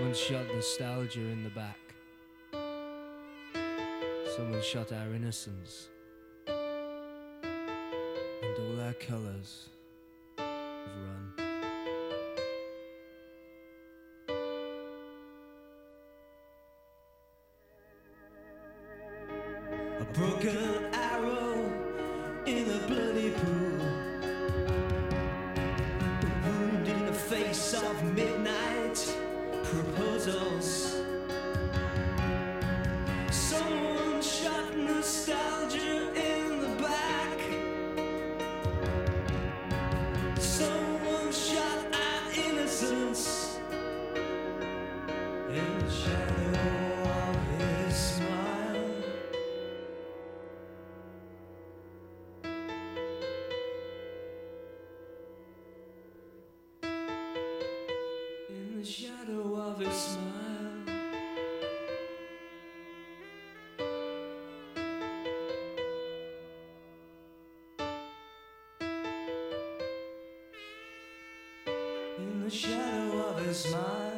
Someone 0.00 0.16
shot 0.16 0.46
nostalgia 0.54 1.20
in 1.20 1.44
the 1.44 1.50
back. 1.50 1.76
Someone 4.34 4.62
shot 4.62 4.92
our 4.92 5.12
innocence 5.12 5.88
and 6.46 6.56
all 8.58 8.80
our 8.80 8.94
colours 8.94 9.68
have 10.38 10.48
run. 10.96 11.32
A 20.00 20.04
broken 20.14 20.56
the 58.80 58.86
shadow 58.86 59.56
of 59.56 59.78
his 59.78 59.92
smile. 59.92 60.24
In 72.18 72.42
the 72.42 72.50
shadow 72.50 73.28
of 73.28 73.44
his 73.44 73.58
smile. 73.58 74.09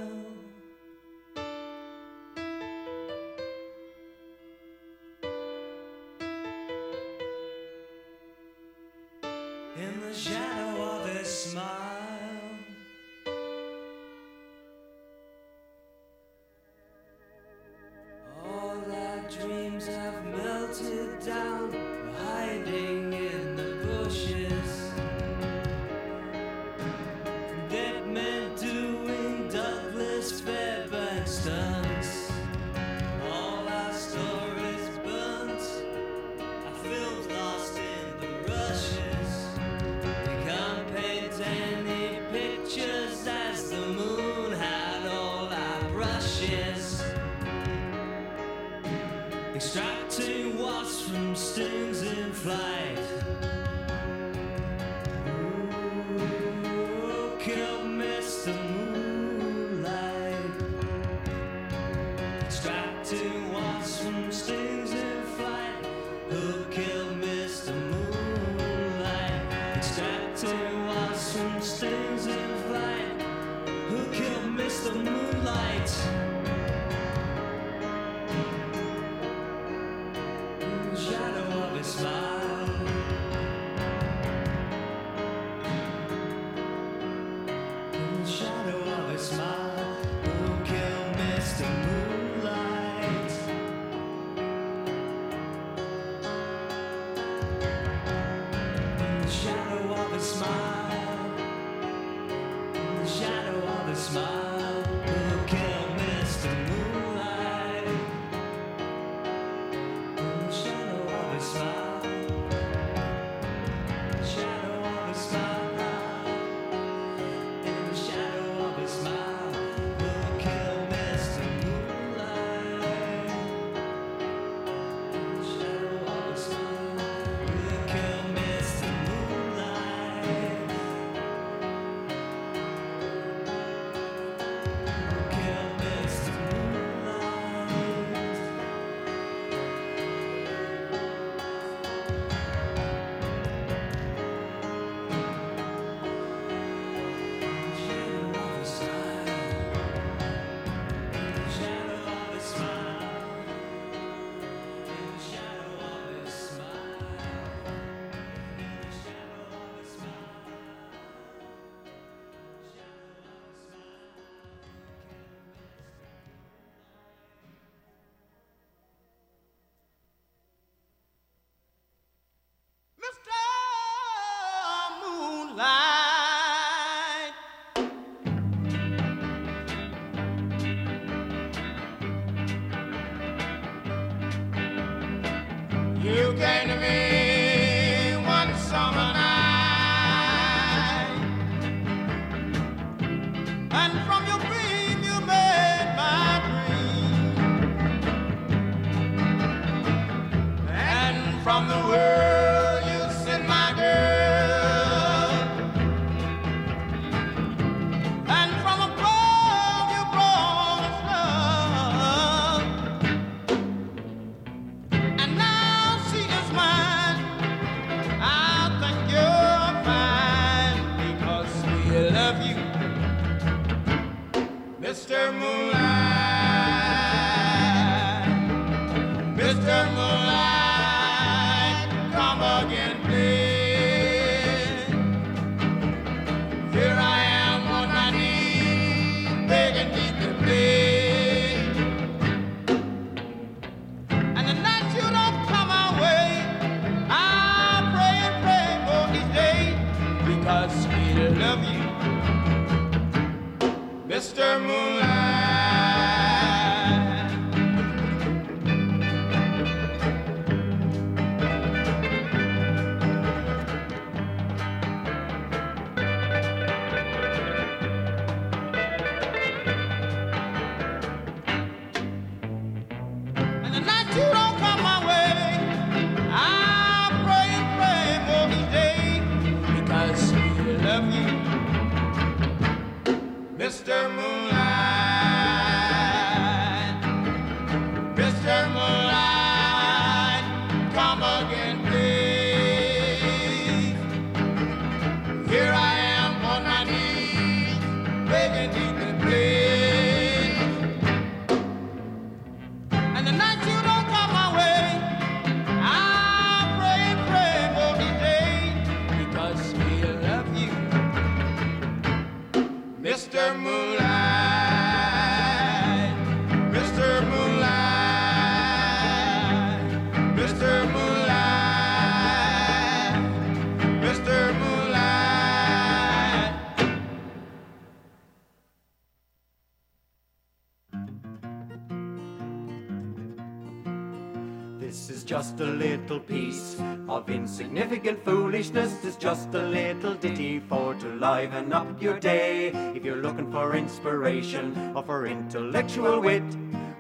of 337.22 337.30
insignificant 337.30 338.24
foolishness 338.24 339.04
is 339.04 339.14
just 339.14 339.54
a 339.54 339.62
little 339.62 340.14
ditty 340.14 340.58
for 340.58 340.94
to 340.94 341.06
liven 341.16 341.72
up 341.72 342.02
your 342.02 342.18
day. 342.18 342.68
If 342.96 343.04
you're 343.04 343.22
looking 343.22 343.50
for 343.52 343.76
inspiration 343.76 344.92
or 344.96 345.04
for 345.04 345.26
intellectual 345.26 346.20
wit, 346.20 346.42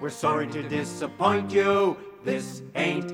we're 0.00 0.10
sorry 0.10 0.46
to 0.48 0.62
disappoint 0.62 1.52
you. 1.52 1.96
This 2.24 2.62
ain't 2.76 3.10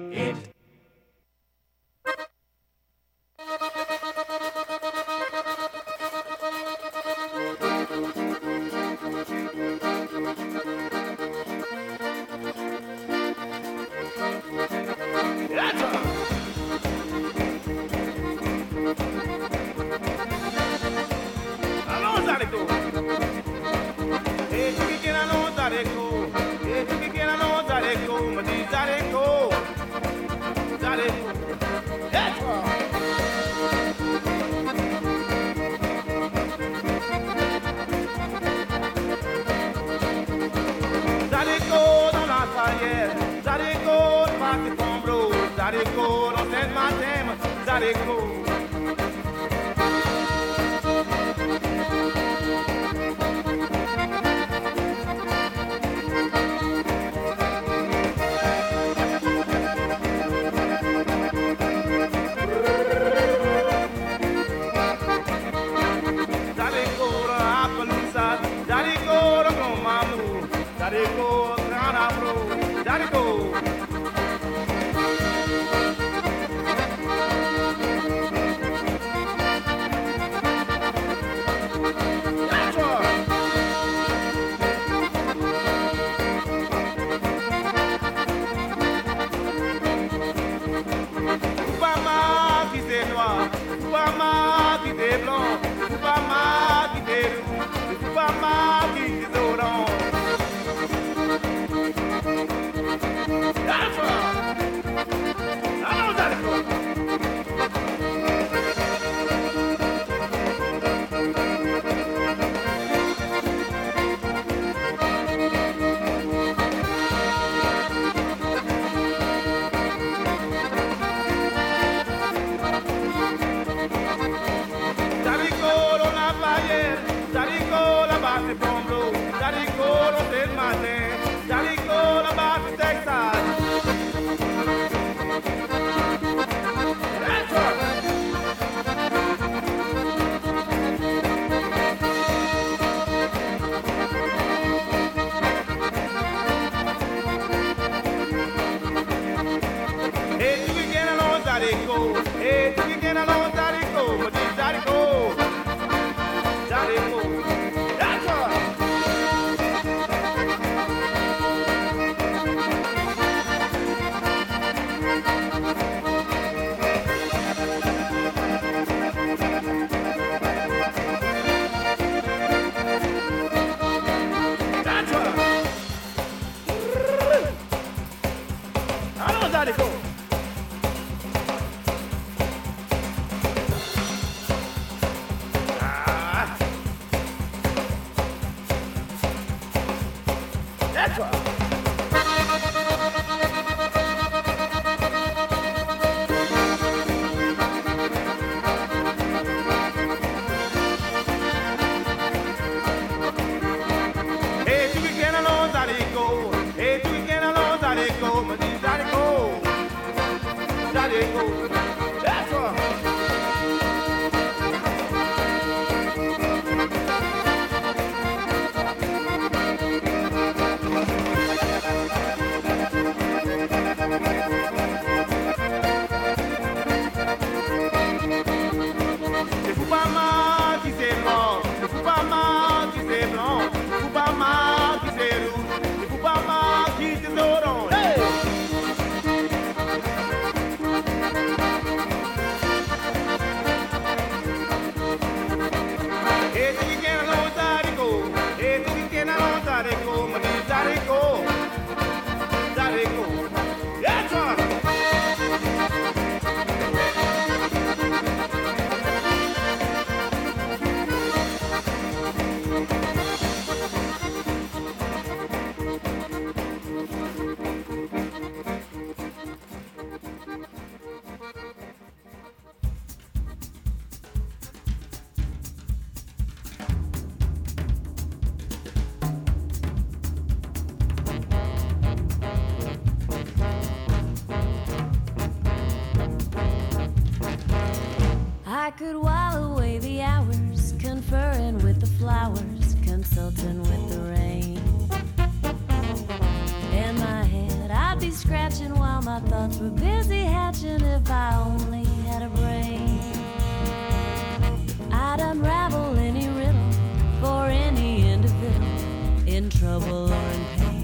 in 309.59 309.69
trouble 309.71 310.33
or 310.33 310.51
in 310.53 310.65
pain. 310.77 311.03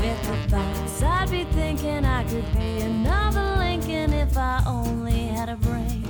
With 0.00 0.20
the 0.26 0.36
thoughts, 0.48 1.02
I'd 1.02 1.30
be 1.30 1.44
thinking 1.52 2.06
I 2.06 2.24
could 2.24 2.50
be 2.56 2.80
another 2.80 3.56
Lincoln 3.58 4.14
if 4.14 4.34
I 4.38 4.62
only 4.66 5.26
had 5.36 5.50
a 5.50 5.56
brain. 5.56 6.02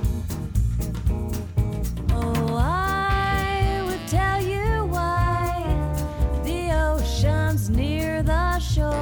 Oh, 2.13 2.55
I 2.57 3.83
would 3.87 4.07
tell 4.07 4.41
you 4.41 4.87
why 4.87 5.65
the 6.45 6.71
ocean's 6.71 7.69
near 7.69 8.23
the 8.23 8.61
shore. 8.61 8.95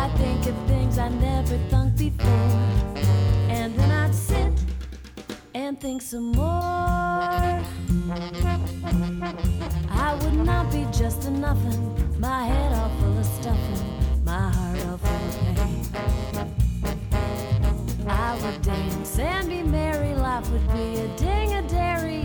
I 0.00 0.10
think 0.16 0.46
of 0.46 0.56
things 0.66 0.96
I 0.96 1.10
never 1.10 1.58
thunk 1.68 1.98
before, 1.98 2.58
and 3.50 3.78
then 3.78 3.90
I'd 3.90 4.14
sit 4.14 4.54
and 5.52 5.78
think 5.78 6.00
some 6.00 6.32
more. 6.32 7.81
I 10.12 10.14
would 10.16 10.34
not 10.34 10.70
be 10.70 10.86
just 10.92 11.24
a 11.24 11.30
nothing. 11.30 11.80
My 12.20 12.44
head 12.44 12.74
all 12.74 12.90
full 13.00 13.18
of 13.18 13.24
stuffing, 13.24 14.24
my 14.26 14.50
heart 14.50 14.78
all 14.86 14.98
full 14.98 15.28
of 15.28 15.38
pain. 15.56 15.86
I 18.06 18.38
would 18.42 18.60
dance 18.60 19.18
and 19.18 19.48
be 19.48 19.62
merry, 19.62 20.14
life 20.14 20.50
would 20.50 20.68
be 20.74 20.98
a 20.98 21.08
ding 21.16 21.54
a 21.54 21.62
dairy. 21.62 22.21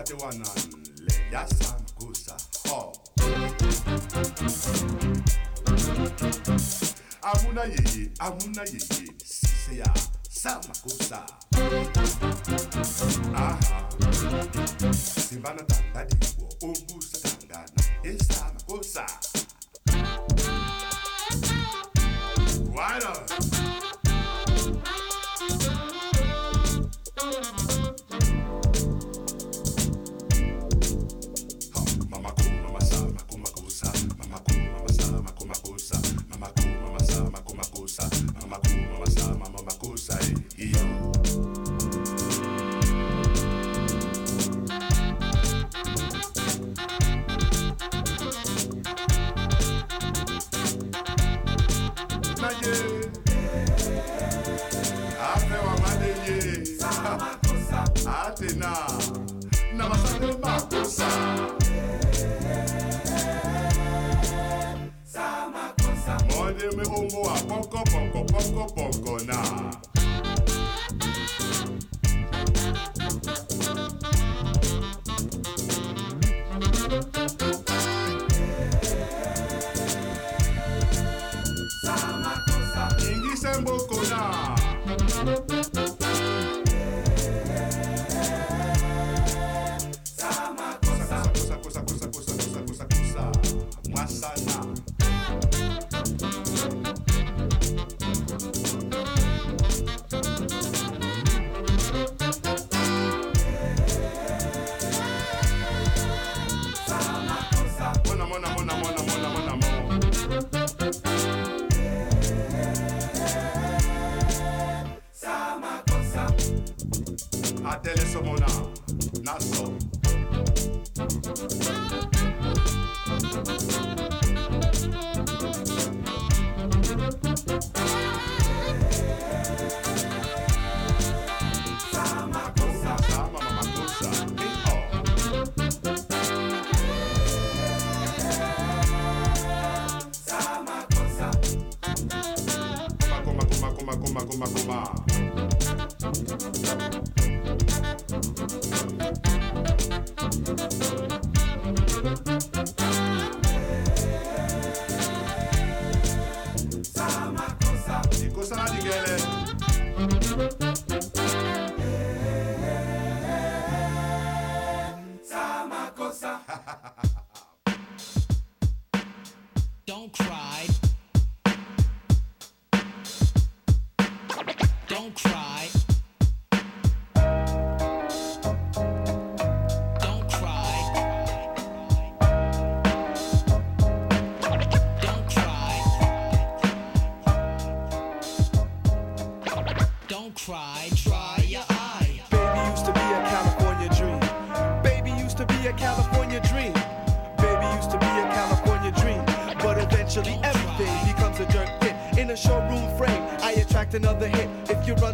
Shati 0.00 0.14
wanan 0.14 0.46
le 0.96 1.14
yasan 1.32 1.80
gusa 1.98 2.36
ho 2.68 2.92
Amuna 7.22 7.62
yeye, 7.64 8.10
amuna 8.18 8.62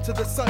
to 0.07 0.13
the 0.13 0.25
sun, 0.25 0.46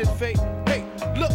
Hey, 0.00 0.32
look, 1.18 1.30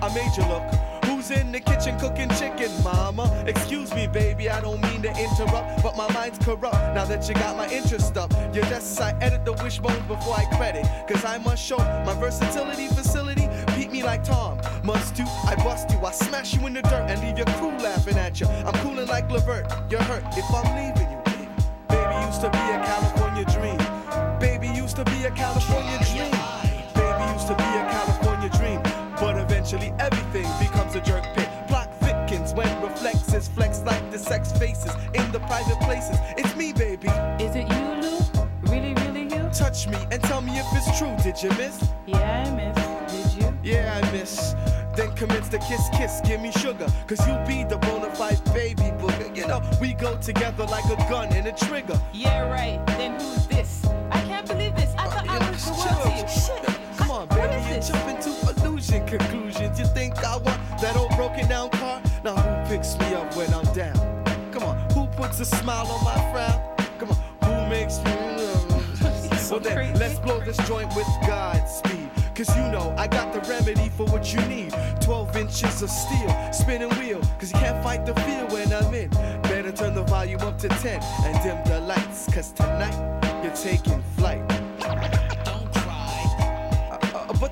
I 0.00 0.10
made 0.14 0.34
you 0.38 0.48
look. 0.48 0.62
Who's 1.04 1.30
in 1.30 1.52
the 1.52 1.60
kitchen 1.60 1.98
cooking 2.00 2.30
chicken, 2.30 2.70
mama? 2.82 3.44
Excuse 3.46 3.94
me, 3.94 4.06
baby, 4.06 4.48
I 4.48 4.62
don't 4.62 4.80
mean 4.80 5.02
to 5.02 5.10
interrupt, 5.10 5.82
but 5.82 5.94
my 5.94 6.10
mind's 6.14 6.38
corrupt. 6.38 6.94
Now 6.94 7.04
that 7.04 7.28
you 7.28 7.34
got 7.34 7.58
my 7.58 7.68
interest 7.68 8.16
up, 8.16 8.32
your 8.54 8.64
desks 8.64 8.98
I 9.02 9.10
edit 9.20 9.44
the 9.44 9.52
wishbones 9.62 10.00
before 10.08 10.34
I 10.34 10.46
credit. 10.56 10.86
Cause 11.06 11.26
I 11.26 11.36
must 11.36 11.62
show 11.62 11.76
my 11.76 12.14
versatility 12.18 12.88
facility. 12.88 13.48
Beat 13.76 13.92
me 13.92 14.02
like 14.02 14.24
Tom. 14.24 14.58
Must 14.82 15.14
do, 15.14 15.24
I 15.46 15.54
bust 15.56 15.90
you, 15.90 15.98
I 15.98 16.12
smash 16.12 16.54
you 16.54 16.66
in 16.66 16.72
the 16.72 16.80
dirt 16.80 17.04
and 17.10 17.20
leave 17.20 17.36
your 17.36 17.46
crew 17.58 17.76
laughing 17.76 18.16
at 18.16 18.40
you. 18.40 18.46
I'm 18.46 18.72
cooling 18.80 19.08
like 19.08 19.30
Levert, 19.30 19.70
you're 19.90 20.02
hurt 20.04 20.24
if 20.38 20.44
I'm 20.54 20.74
leaving 20.74 21.10
you. 21.10 21.20
Baby, 21.26 21.48
baby 21.90 22.26
used 22.26 22.40
to 22.40 22.48
be 22.48 22.64
a 22.64 22.80
California 22.80 23.44
dream. 23.44 24.38
Baby 24.40 24.68
used 24.68 24.96
to 24.96 25.04
be 25.04 25.24
a 25.24 25.30
California 25.30 25.83
faces 34.84 35.04
in 35.14 35.32
the 35.32 35.40
private 35.40 35.80
places. 35.80 36.18
It's 36.36 36.54
me, 36.56 36.72
baby. 36.72 37.08
Is 37.42 37.56
it 37.56 37.68
you, 37.68 37.86
Lou? 38.02 38.72
Really, 38.72 38.94
really 38.94 39.22
you? 39.22 39.48
Touch 39.52 39.86
me 39.88 39.98
and 40.10 40.22
tell 40.22 40.40
me 40.40 40.58
if 40.58 40.66
it's 40.72 40.98
true. 40.98 41.14
Did 41.22 41.42
you 41.42 41.50
miss? 41.50 41.88
Yeah, 42.06 42.44
I 42.46 42.50
missed. 42.54 43.34
Did 43.34 43.42
you? 43.42 43.58
Yeah, 43.62 44.00
I 44.02 44.12
miss. 44.12 44.54
Then 44.96 45.12
commence 45.14 45.48
the 45.48 45.58
kiss, 45.58 45.88
kiss, 45.92 46.20
give 46.24 46.40
me 46.40 46.52
sugar. 46.52 46.86
Cause 47.08 47.26
you 47.26 47.34
be 47.46 47.64
the 47.64 47.78
bona 47.78 48.14
fide 48.14 48.42
baby 48.52 48.92
booger. 48.98 49.36
You 49.36 49.46
know, 49.46 49.60
we 49.80 49.92
go 49.94 50.16
together 50.18 50.64
like 50.66 50.84
a 50.84 50.96
gun 51.10 51.32
and 51.32 51.46
a 51.48 51.52
trigger. 51.52 52.00
Yeah, 52.12 52.48
right. 52.48 52.84
Then 52.86 53.20
who's 53.20 53.46
this? 53.48 53.84
I 54.10 54.20
can't 54.22 54.46
believe 54.46 54.76
this. 54.76 54.94
I 54.96 55.06
uh, 55.06 55.10
thought 55.10 55.28
I 55.28 55.50
was 55.50 55.64
the 55.64 55.72
one. 55.72 56.28
Shit. 56.28 56.74
Come 56.96 57.10
on, 57.10 57.28
baby, 57.28 57.74
you 57.74 57.80
jump 57.80 58.08
into 58.08 58.30
illusion 58.50 59.04
conclusions. 59.06 59.80
You 59.80 59.86
think 59.86 60.16
I 60.18 60.36
want 60.36 60.60
that 60.80 60.96
old 60.96 61.10
broken 61.16 61.48
down 61.48 61.70
car? 61.70 62.00
Now 62.22 62.36
who 62.36 62.70
picks 62.70 62.96
me 62.98 63.13
puts 65.36 65.52
a 65.52 65.56
smile 65.56 65.86
on 65.86 66.04
my 66.04 66.14
frown? 66.32 66.76
Come 66.98 67.10
on, 67.10 67.16
who 67.42 67.68
makes 67.68 67.98
me 67.98 68.12
So 69.36 69.54
well 69.54 69.60
then, 69.60 69.98
let's 69.98 70.18
blow 70.20 70.40
this 70.40 70.56
joint 70.68 70.94
with 70.94 71.06
Godspeed. 71.26 72.10
Cause 72.34 72.56
you 72.56 72.62
know 72.70 72.94
I 72.96 73.06
got 73.06 73.32
the 73.32 73.40
remedy 73.48 73.88
for 73.90 74.06
what 74.06 74.32
you 74.32 74.40
need. 74.42 74.72
12 75.00 75.36
inches 75.36 75.82
of 75.82 75.90
steel, 75.90 76.52
spinning 76.52 76.90
wheel. 76.98 77.20
Cause 77.38 77.52
you 77.52 77.58
can't 77.58 77.82
fight 77.82 78.06
the 78.06 78.14
feel 78.14 78.46
when 78.48 78.72
I'm 78.72 78.92
in. 78.94 79.10
Better 79.42 79.72
turn 79.72 79.94
the 79.94 80.04
volume 80.04 80.40
up 80.40 80.58
to 80.58 80.68
10 80.68 81.02
and 81.02 81.42
dim 81.42 81.58
the 81.64 81.80
lights. 81.80 82.32
Cause 82.32 82.52
tonight 82.52 83.42
you're 83.42 83.54
taking 83.54 84.02
flight. 84.16 84.53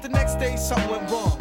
The 0.03 0.09
next 0.09 0.34
day 0.36 0.57
something 0.57 0.90
went 0.90 1.09
wrong. 1.11 1.38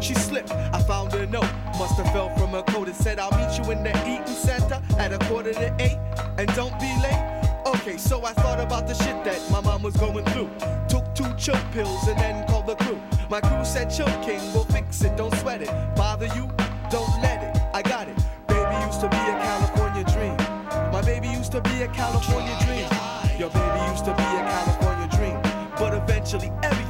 She 0.00 0.14
slipped. 0.14 0.52
I 0.52 0.80
found 0.82 1.12
her 1.12 1.26
note. 1.26 1.50
Must 1.78 1.96
have 1.96 2.12
fell 2.12 2.34
from 2.36 2.50
her 2.50 2.62
coat. 2.62 2.88
It 2.88 2.94
said, 2.94 3.18
I'll 3.18 3.36
meet 3.36 3.58
you 3.58 3.70
in 3.72 3.82
the 3.82 3.90
eating 4.08 4.26
center 4.26 4.80
at 4.98 5.12
a 5.12 5.18
quarter 5.26 5.52
to 5.52 5.74
eight. 5.80 5.98
And 6.38 6.48
don't 6.54 6.78
be 6.78 6.92
late. 7.02 7.42
Okay, 7.66 7.96
so 7.96 8.24
I 8.24 8.32
thought 8.32 8.60
about 8.60 8.86
the 8.86 8.94
shit 8.94 9.24
that 9.24 9.40
my 9.50 9.60
mom 9.60 9.82
was 9.82 9.96
going 9.96 10.24
through. 10.26 10.50
Took 10.88 11.12
two 11.14 11.34
chill 11.36 11.60
pills 11.72 12.06
and 12.06 12.18
then 12.18 12.46
called 12.46 12.66
the 12.66 12.76
crew. 12.76 13.00
My 13.28 13.40
crew 13.40 13.64
said, 13.64 13.90
Chill 13.90 14.06
King, 14.22 14.40
we'll 14.52 14.64
fix 14.64 15.02
it. 15.02 15.16
Don't 15.16 15.34
sweat 15.36 15.62
it. 15.62 15.70
Bother 15.96 16.26
you? 16.26 16.48
Don't 16.90 17.20
let 17.20 17.42
it. 17.42 17.60
I 17.74 17.82
got 17.82 18.08
it. 18.08 18.16
Baby 18.46 18.86
used 18.86 19.00
to 19.00 19.08
be 19.08 19.16
a 19.16 19.36
California 19.42 20.04
dream. 20.04 20.36
My 20.92 21.02
baby 21.02 21.28
used 21.28 21.52
to 21.52 21.60
be 21.62 21.82
a 21.82 21.88
California 21.88 22.56
dream. 22.64 22.88
Your 23.40 23.50
baby 23.50 23.90
used 23.90 24.04
to 24.04 24.14
be 24.14 24.22
a 24.22 24.44
California 24.54 25.08
dream. 25.16 25.40
But 25.76 25.94
eventually 25.94 26.52
everything 26.62 26.83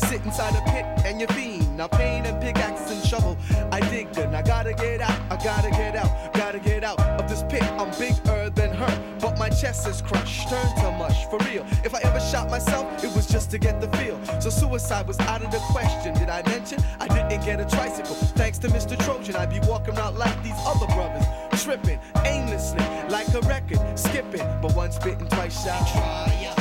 You 0.00 0.08
sit 0.08 0.24
inside 0.24 0.54
a 0.54 0.62
pit 0.70 0.84
and 1.04 1.20
you 1.20 1.26
fiend. 1.26 1.76
Now 1.76 1.88
pain 1.88 2.24
and 2.24 2.40
pickaxe 2.40 2.88
and 2.88 3.04
shovel. 3.04 3.36
I 3.72 3.80
dig 3.80 4.14
good. 4.14 4.28
I 4.28 4.42
gotta 4.42 4.72
get 4.72 5.00
out. 5.00 5.18
I 5.28 5.34
gotta 5.42 5.70
get 5.70 5.96
out. 5.96 6.32
Gotta 6.34 6.60
get 6.60 6.84
out 6.84 7.00
of 7.00 7.28
this 7.28 7.42
pit. 7.48 7.64
I'm 7.64 7.90
bigger 7.98 8.48
than 8.50 8.72
her. 8.74 9.18
But 9.20 9.40
my 9.40 9.48
chest 9.48 9.88
is 9.88 10.00
crushed. 10.00 10.48
turned 10.48 10.76
to 10.76 10.92
mush. 10.92 11.24
For 11.24 11.38
real. 11.38 11.66
If 11.82 11.96
I 11.96 12.00
ever 12.04 12.20
shot 12.20 12.48
myself, 12.48 13.02
it 13.02 13.12
was 13.16 13.26
just 13.26 13.50
to 13.50 13.58
get 13.58 13.80
the 13.80 13.88
feel. 13.96 14.20
So 14.40 14.50
suicide 14.50 15.08
was 15.08 15.18
out 15.18 15.42
of 15.42 15.50
the 15.50 15.58
question. 15.72 16.14
Did 16.14 16.28
I 16.28 16.42
mention 16.42 16.78
I 17.00 17.08
didn't 17.08 17.44
get 17.44 17.58
a 17.58 17.64
tricycle? 17.64 18.14
Thanks 18.36 18.58
to 18.58 18.68
Mr. 18.68 18.96
Trojan, 19.04 19.34
I'd 19.34 19.50
be 19.50 19.58
walking 19.66 19.98
around 19.98 20.16
like 20.16 20.40
these 20.44 20.60
other 20.64 20.86
brothers. 20.94 21.26
Tripping 21.60 21.98
aimlessly 22.24 22.86
like 23.10 23.26
a 23.34 23.40
record. 23.48 23.80
Skipping. 23.98 24.46
But 24.62 24.76
once 24.76 24.96
bitten, 24.96 25.26
twice 25.26 25.64
shy. 25.64 26.54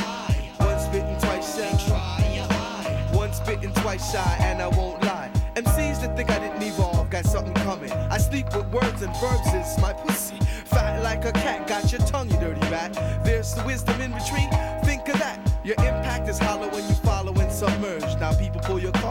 Once 0.59 0.87
bitten, 0.87 1.19
twice 1.19 1.55
shy. 1.55 2.06
Bitten, 3.45 3.71
twice 3.73 4.11
shy, 4.11 4.37
and 4.39 4.61
I 4.61 4.67
won't 4.67 5.01
lie. 5.03 5.31
MCs 5.55 6.01
that 6.01 6.15
think 6.15 6.29
I 6.29 6.39
didn't 6.39 6.61
evolve 6.61 7.09
got 7.09 7.25
something 7.25 7.53
coming. 7.65 7.91
I 7.91 8.17
sleep 8.17 8.45
with 8.55 8.67
words 8.67 9.01
and 9.01 9.15
verbs 9.17 9.53
is 9.53 9.81
my 9.81 9.93
pussy. 9.93 10.37
Fat 10.65 11.01
like 11.01 11.25
a 11.25 11.31
cat, 11.31 11.67
got 11.67 11.91
your 11.91 12.01
tongue, 12.01 12.29
you 12.29 12.37
dirty 12.37 12.61
rat. 12.69 12.93
There's 13.23 13.53
the 13.53 13.63
wisdom 13.63 13.99
in 14.01 14.13
retreat. 14.13 14.49
Think 14.83 15.07
of 15.09 15.19
that. 15.19 15.39
Your 15.63 15.75
impact 15.79 16.29
is 16.29 16.39
hollow 16.39 16.69
when 16.69 16.87
you 16.87 16.95
follow 16.95 17.33
and 17.33 17.51
submerge. 17.51 18.03
Now 18.19 18.33
people 18.33 18.61
pull 18.61 18.79
your 18.79 18.91
card, 18.93 19.06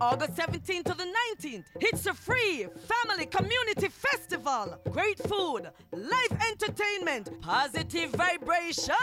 August 0.00 0.34
17th 0.34 0.84
to 0.84 0.94
the 0.94 1.06
19th. 1.40 1.64
It's 1.80 2.06
a 2.06 2.14
free 2.14 2.66
family 2.78 3.26
community 3.26 3.88
festival. 3.88 4.78
Great 4.90 5.18
food, 5.18 5.70
live 5.92 6.40
entertainment, 6.50 7.40
positive 7.40 8.10
vibration. 8.10 8.94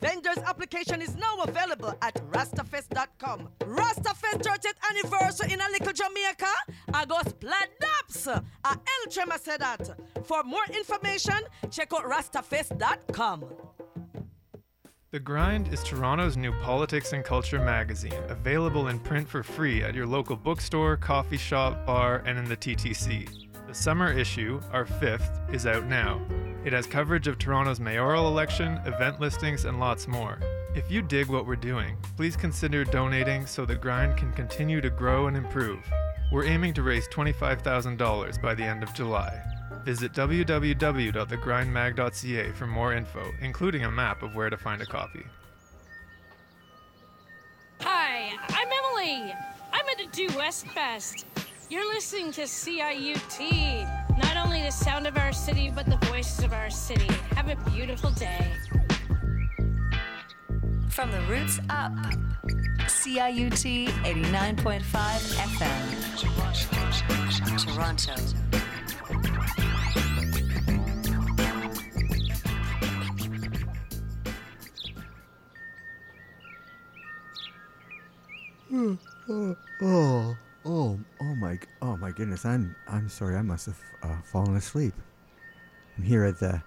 Vendors 0.00 0.38
application 0.46 1.00
is 1.02 1.16
now 1.16 1.38
available 1.42 1.94
at 2.02 2.14
rastafest.com. 2.30 3.48
Rastafest 3.60 4.42
30th 4.42 4.78
anniversary 4.90 5.52
in 5.52 5.60
a 5.60 5.68
Little 5.70 5.92
Jamaica. 5.92 6.52
August 6.94 7.38
Pladaps. 7.40 8.26
A 8.26 8.42
El 8.64 9.10
Trema 9.10 9.38
said 9.38 9.60
that. 9.60 9.90
For 10.24 10.42
more 10.42 10.64
information, 10.72 11.40
check 11.70 11.92
out 11.94 12.04
rastafest.com. 12.04 13.44
The 15.12 15.20
Grind 15.20 15.68
is 15.68 15.84
Toronto's 15.84 16.38
new 16.38 16.52
politics 16.62 17.12
and 17.12 17.22
culture 17.22 17.58
magazine, 17.58 18.18
available 18.30 18.88
in 18.88 18.98
print 18.98 19.28
for 19.28 19.42
free 19.42 19.82
at 19.84 19.94
your 19.94 20.06
local 20.06 20.36
bookstore, 20.36 20.96
coffee 20.96 21.36
shop, 21.36 21.84
bar, 21.84 22.22
and 22.24 22.38
in 22.38 22.46
the 22.46 22.56
TTC. 22.56 23.28
The 23.66 23.74
summer 23.74 24.10
issue, 24.10 24.58
our 24.72 24.86
fifth, 24.86 25.38
is 25.52 25.66
out 25.66 25.84
now. 25.84 26.18
It 26.64 26.72
has 26.72 26.86
coverage 26.86 27.28
of 27.28 27.36
Toronto's 27.36 27.78
mayoral 27.78 28.26
election, 28.26 28.80
event 28.86 29.20
listings, 29.20 29.66
and 29.66 29.78
lots 29.78 30.08
more. 30.08 30.40
If 30.74 30.90
you 30.90 31.02
dig 31.02 31.26
what 31.26 31.46
we're 31.46 31.56
doing, 31.56 31.98
please 32.16 32.34
consider 32.34 32.82
donating 32.82 33.44
so 33.44 33.66
the 33.66 33.74
Grind 33.74 34.16
can 34.16 34.32
continue 34.32 34.80
to 34.80 34.88
grow 34.88 35.26
and 35.26 35.36
improve. 35.36 35.84
We're 36.32 36.46
aiming 36.46 36.72
to 36.72 36.82
raise 36.82 37.06
$25,000 37.08 38.40
by 38.40 38.54
the 38.54 38.64
end 38.64 38.82
of 38.82 38.94
July. 38.94 39.51
Visit 39.84 40.12
www.thegrindmag.ca 40.12 42.52
for 42.52 42.66
more 42.66 42.94
info, 42.94 43.30
including 43.40 43.84
a 43.84 43.90
map 43.90 44.22
of 44.22 44.34
where 44.34 44.48
to 44.48 44.56
find 44.56 44.80
a 44.80 44.86
copy. 44.86 45.26
Hi, 47.80 48.30
I'm 48.48 48.68
Emily. 48.68 49.34
I'm 49.72 49.88
at 49.88 49.98
the 49.98 50.06
Do 50.12 50.28
West 50.36 50.68
Fest. 50.68 51.26
You're 51.68 51.92
listening 51.92 52.30
to 52.32 52.42
CIUT. 52.42 53.88
Not 54.18 54.36
only 54.36 54.62
the 54.62 54.70
sound 54.70 55.08
of 55.08 55.16
our 55.16 55.32
city, 55.32 55.72
but 55.74 55.86
the 55.86 55.96
voices 56.06 56.44
of 56.44 56.52
our 56.52 56.70
city. 56.70 57.08
Have 57.34 57.48
a 57.48 57.56
beautiful 57.70 58.12
day. 58.12 58.52
From 60.90 61.10
the 61.10 61.22
roots 61.22 61.58
up, 61.70 61.92
CIUT 62.86 63.88
89.5 63.88 64.82
FM. 65.40 65.98
Toronto. 67.64 68.14
Oh, 78.72 78.98
oh, 79.28 80.36
oh, 80.64 81.00
oh 81.20 81.34
my, 81.36 81.58
oh 81.80 81.96
my 81.96 82.10
goodness! 82.10 82.44
I'm, 82.44 82.74
I'm 82.88 83.08
sorry. 83.08 83.36
I 83.36 83.42
must 83.42 83.66
have 83.66 83.80
uh, 84.02 84.20
fallen 84.22 84.56
asleep. 84.56 84.94
I'm 85.96 86.04
here 86.04 86.24
at 86.24 86.38
the, 86.38 86.62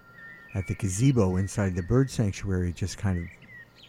at 0.53 0.67
the 0.67 0.75
gazebo 0.75 1.37
inside 1.37 1.75
the 1.75 1.83
bird 1.83 2.09
sanctuary, 2.11 2.71
just 2.73 2.97
kind 2.97 3.17
of 3.17 3.25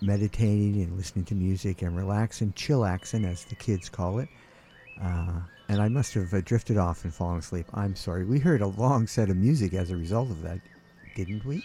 meditating 0.03 0.83
and 0.83 0.97
listening 0.97 1.25
to 1.27 1.35
music 1.35 1.83
and 1.83 1.97
relaxing, 1.97 2.53
chillaxing, 2.53 3.31
as 3.31 3.45
the 3.45 3.55
kids 3.55 3.89
call 3.89 4.19
it. 4.19 4.29
Uh, 5.03 5.41
and 5.69 5.83
I 5.83 5.89
must 5.89 6.15
have 6.15 6.33
uh, 6.33 6.41
drifted 6.41 6.77
off 6.79 7.05
and 7.05 7.13
fallen 7.13 7.39
asleep. 7.39 7.67
I'm 7.75 7.97
sorry. 7.97 8.25
We 8.25 8.39
heard 8.39 8.63
a 8.63 8.67
long 8.67 9.07
set 9.07 9.31
of 9.31 9.37
music 9.37 9.75
as 9.75 9.91
a 9.91 9.97
result 9.97 10.31
of 10.31 10.43
that, 10.43 10.61
didn't 11.15 11.45
we? 11.45 11.65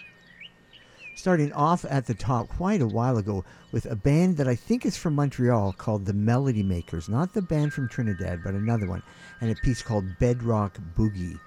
Starting 1.14 1.52
off 1.52 1.84
at 1.88 2.06
the 2.06 2.14
top 2.14 2.48
quite 2.48 2.80
a 2.80 2.86
while 2.86 3.18
ago 3.18 3.44
with 3.70 3.86
a 3.86 3.94
band 3.94 4.36
that 4.38 4.48
I 4.48 4.54
think 4.54 4.86
is 4.86 4.96
from 4.96 5.14
Montreal 5.14 5.74
called 5.74 6.06
the 6.06 6.12
Melody 6.12 6.62
Makers. 6.62 7.08
Not 7.08 7.34
the 7.34 7.42
band 7.42 7.72
from 7.72 7.88
Trinidad, 7.88 8.40
but 8.42 8.54
another 8.54 8.88
one. 8.88 9.02
And 9.40 9.50
a 9.50 9.54
piece 9.62 9.82
called 9.82 10.18
Bedrock 10.18 10.78
Boogie. 10.96 11.38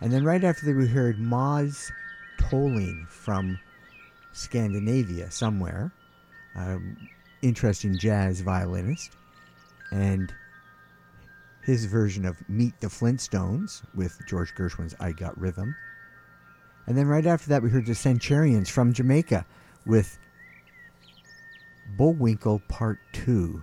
And 0.00 0.12
then 0.12 0.24
right 0.24 0.44
after 0.44 0.66
that, 0.66 0.76
we 0.76 0.86
heard 0.86 1.18
Mads 1.18 1.90
Tolling 2.38 3.06
from 3.08 3.58
Scandinavia 4.32 5.30
somewhere. 5.30 5.90
Um, 6.54 6.96
interesting 7.42 7.96
jazz 7.96 8.40
violinist. 8.40 9.12
And 9.90 10.32
his 11.62 11.86
version 11.86 12.24
of 12.24 12.36
Meet 12.48 12.80
the 12.80 12.86
Flintstones 12.88 13.82
with 13.94 14.18
George 14.26 14.54
Gershwin's 14.54 14.94
I 15.00 15.12
Got 15.12 15.38
Rhythm. 15.38 15.74
And 16.88 16.96
then 16.96 17.06
right 17.06 17.26
after 17.26 17.50
that, 17.50 17.62
we 17.62 17.68
heard 17.68 17.84
the 17.84 17.94
Centurions 17.94 18.70
from 18.70 18.94
Jamaica 18.94 19.44
with 19.84 20.18
Bullwinkle 21.98 22.62
Part 22.66 22.98
2. 23.12 23.62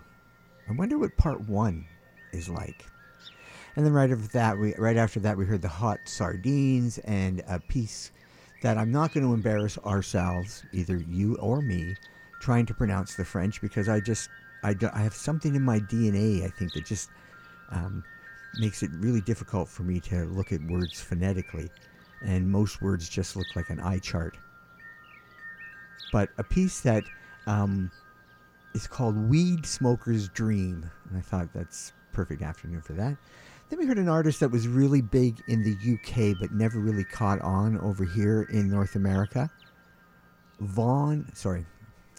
I 0.69 0.73
wonder 0.73 0.99
what 0.99 1.17
Part 1.17 1.41
1 1.49 1.87
is 2.33 2.49
like. 2.49 2.85
And 3.75 3.83
then 3.83 3.93
right 3.93 4.11
after 4.11 4.27
that, 4.27 4.59
we 4.59 4.75
right 4.75 4.95
after 4.95 5.19
that 5.21 5.35
we 5.35 5.43
heard 5.43 5.63
the 5.63 5.67
Hot 5.67 6.01
Sardines 6.05 6.99
and 6.99 7.43
a 7.47 7.59
piece 7.59 8.11
that 8.61 8.77
I'm 8.77 8.91
not 8.91 9.11
going 9.11 9.25
to 9.25 9.33
embarrass 9.33 9.79
ourselves, 9.79 10.63
either 10.71 10.97
you 10.97 11.35
or 11.37 11.63
me, 11.63 11.95
trying 12.39 12.67
to 12.67 12.75
pronounce 12.75 13.15
the 13.15 13.25
French 13.25 13.59
because 13.59 13.89
I 13.89 14.01
just 14.01 14.29
I, 14.63 14.75
I 14.93 14.99
have 14.99 15.15
something 15.15 15.55
in 15.55 15.63
my 15.63 15.79
DNA 15.79 16.45
I 16.45 16.49
think 16.49 16.73
that 16.73 16.85
just 16.85 17.09
um, 17.71 18.03
makes 18.59 18.83
it 18.83 18.91
really 18.93 19.21
difficult 19.21 19.67
for 19.67 19.81
me 19.81 19.99
to 20.01 20.25
look 20.25 20.51
at 20.51 20.61
words 20.61 21.01
phonetically 21.01 21.71
and 22.21 22.49
most 22.49 22.81
words 22.81 23.09
just 23.09 23.35
look 23.35 23.55
like 23.55 23.69
an 23.69 23.79
eye 23.79 23.99
chart. 23.99 24.37
But 26.11 26.29
a 26.37 26.43
piece 26.43 26.81
that 26.81 27.03
um, 27.47 27.91
is 28.73 28.87
called 28.87 29.17
Weed 29.17 29.65
Smoker's 29.65 30.29
Dream, 30.29 30.89
and 31.09 31.17
I 31.17 31.21
thought 31.21 31.49
that's 31.53 31.93
perfect 32.13 32.41
afternoon 32.41 32.81
for 32.81 32.93
that. 32.93 33.17
Then 33.69 33.79
we 33.79 33.85
heard 33.85 33.97
an 33.97 34.09
artist 34.09 34.39
that 34.41 34.51
was 34.51 34.67
really 34.67 35.01
big 35.01 35.41
in 35.47 35.63
the 35.63 35.75
UK 35.93 36.37
but 36.39 36.51
never 36.51 36.79
really 36.79 37.03
caught 37.03 37.41
on 37.41 37.79
over 37.79 38.05
here 38.05 38.43
in 38.51 38.69
North 38.69 38.95
America. 38.95 39.49
Vaughn, 40.59 41.27
sorry, 41.33 41.65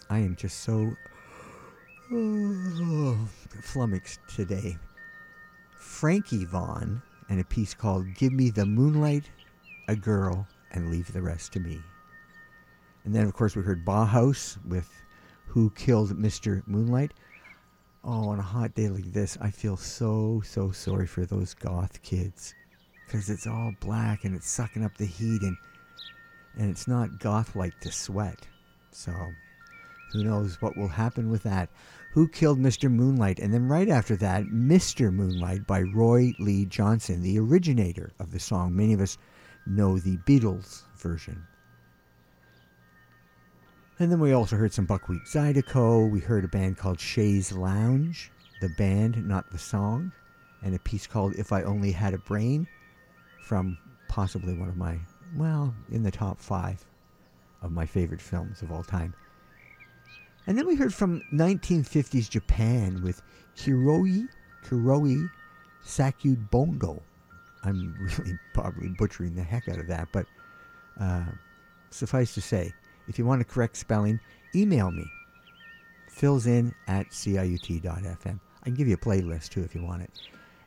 I 0.09 0.19
am 0.19 0.35
just 0.35 0.59
so 0.59 0.95
flummoxed 3.61 4.19
today. 4.27 4.77
Frankie 5.75 6.45
Vaughn 6.45 7.01
and 7.29 7.39
a 7.39 7.45
piece 7.45 7.73
called 7.73 8.13
Give 8.15 8.31
Me 8.31 8.49
the 8.49 8.65
Moonlight, 8.65 9.29
a 9.87 9.95
Girl, 9.95 10.47
and 10.71 10.91
Leave 10.91 11.11
the 11.13 11.21
Rest 11.21 11.53
to 11.53 11.59
Me. 11.59 11.81
And 13.05 13.15
then, 13.15 13.25
of 13.25 13.33
course, 13.33 13.55
we 13.55 13.63
heard 13.63 13.85
Bauhaus 13.85 14.57
with 14.65 14.89
Who 15.45 15.69
Killed 15.71 16.11
Mr. 16.11 16.61
Moonlight. 16.67 17.13
Oh, 18.03 18.29
on 18.29 18.39
a 18.39 18.43
hot 18.43 18.75
day 18.75 18.89
like 18.89 19.11
this, 19.13 19.37
I 19.39 19.49
feel 19.49 19.77
so, 19.77 20.41
so 20.45 20.71
sorry 20.71 21.07
for 21.07 21.25
those 21.25 21.53
goth 21.53 22.01
kids. 22.01 22.53
Because 23.05 23.29
it's 23.29 23.47
all 23.47 23.71
black 23.79 24.25
and 24.25 24.35
it's 24.35 24.49
sucking 24.49 24.83
up 24.83 24.97
the 24.97 25.05
heat 25.05 25.41
and, 25.41 25.55
and 26.57 26.69
it's 26.69 26.87
not 26.87 27.19
goth 27.19 27.55
like 27.55 27.79
to 27.81 27.91
sweat. 27.91 28.45
So, 28.91 29.13
who 30.11 30.23
knows 30.23 30.61
what 30.61 30.75
will 30.77 30.87
happen 30.87 31.29
with 31.29 31.43
that. 31.43 31.69
Who 32.11 32.27
Killed 32.27 32.59
Mr. 32.59 32.91
Moonlight? 32.91 33.39
And 33.39 33.53
then 33.53 33.67
right 33.67 33.89
after 33.89 34.15
that, 34.17 34.45
Mr. 34.45 35.13
Moonlight 35.13 35.67
by 35.67 35.81
Roy 35.81 36.33
Lee 36.39 36.65
Johnson, 36.65 37.21
the 37.21 37.39
originator 37.39 38.11
of 38.19 38.31
the 38.31 38.39
song. 38.39 38.75
Many 38.75 38.93
of 38.93 39.01
us 39.01 39.17
know 39.67 39.99
the 39.99 40.17
Beatles 40.17 40.83
version. 40.97 41.45
And 43.99 44.11
then 44.11 44.19
we 44.19 44.33
also 44.33 44.55
heard 44.55 44.73
some 44.73 44.85
Buckwheat 44.85 45.23
Zydeco. 45.23 46.09
We 46.09 46.19
heard 46.19 46.45
a 46.45 46.47
band 46.47 46.77
called 46.77 46.99
Shays 46.99 47.51
Lounge, 47.51 48.31
the 48.61 48.69
band, 48.69 49.27
not 49.27 49.49
the 49.51 49.57
song, 49.57 50.11
and 50.63 50.75
a 50.75 50.79
piece 50.79 51.07
called 51.07 51.35
If 51.35 51.51
I 51.51 51.63
Only 51.63 51.91
Had 51.91 52.13
a 52.13 52.19
Brain 52.19 52.67
from 53.41 53.77
possibly 54.07 54.53
one 54.53 54.69
of 54.69 54.77
my, 54.77 54.99
well, 55.35 55.73
in 55.91 56.03
the 56.03 56.11
top 56.11 56.39
five 56.39 56.85
of 57.61 57.71
my 57.71 57.85
favorite 57.85 58.21
films 58.21 58.61
of 58.61 58.71
all 58.71 58.83
time. 58.83 59.13
And 60.45 60.57
then 60.57 60.67
we 60.67 60.75
heard 60.75 60.93
from 60.93 61.21
1950s 61.33 62.29
Japan 62.29 63.01
with 63.03 63.21
Hiroi, 63.57 64.27
Kuroi 64.63 65.29
Sakubondo. 65.83 67.01
I'm 67.67 67.95
really 68.17 68.39
probably 68.53 68.89
butchering 68.89 69.35
the 69.35 69.43
heck 69.43 69.67
out 69.69 69.79
of 69.79 69.87
that, 69.87 70.07
but 70.11 70.25
uh, 70.99 71.25
suffice 71.89 72.33
to 72.33 72.41
say, 72.41 72.73
if 73.07 73.17
you 73.17 73.25
want 73.25 73.41
a 73.41 73.45
correct 73.45 73.77
spelling, 73.77 74.19
email 74.55 74.91
me. 74.91 75.05
Fills 76.09 76.47
in 76.47 76.73
at 76.87 77.09
ciut.fm. 77.09 78.39
I 78.61 78.63
can 78.63 78.73
give 78.73 78.87
you 78.87 78.95
a 78.95 78.97
playlist 78.97 79.49
too 79.49 79.63
if 79.63 79.75
you 79.75 79.83
want 79.83 80.01
it. 80.01 80.11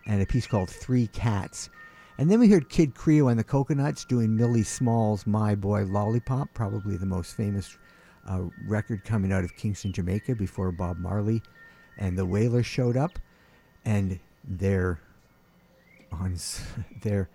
And 0.06 0.22
a 0.22 0.26
piece 0.26 0.46
called 0.46 0.70
Three 0.70 1.06
Cats. 1.08 1.70
And 2.18 2.30
then 2.30 2.38
we 2.38 2.48
heard 2.48 2.68
Kid 2.68 2.94
Creole 2.94 3.28
and 3.28 3.38
the 3.38 3.44
Coconuts 3.44 4.04
doing 4.04 4.36
Millie 4.36 4.62
Small's 4.62 5.26
My 5.26 5.54
Boy 5.54 5.84
Lollipop, 5.84 6.52
probably 6.54 6.96
the 6.96 7.06
most 7.06 7.34
famous 7.34 7.78
uh, 8.28 8.42
record 8.66 9.04
coming 9.04 9.32
out 9.32 9.44
of 9.44 9.56
Kingston, 9.56 9.92
Jamaica 9.92 10.34
before 10.34 10.70
Bob 10.70 10.98
Marley 10.98 11.42
and 11.98 12.16
the 12.16 12.26
Wailers 12.26 12.66
showed 12.66 12.96
up. 12.96 13.18
And 13.84 14.18
their 14.44 15.00
on 16.12 16.36
their 17.02 17.28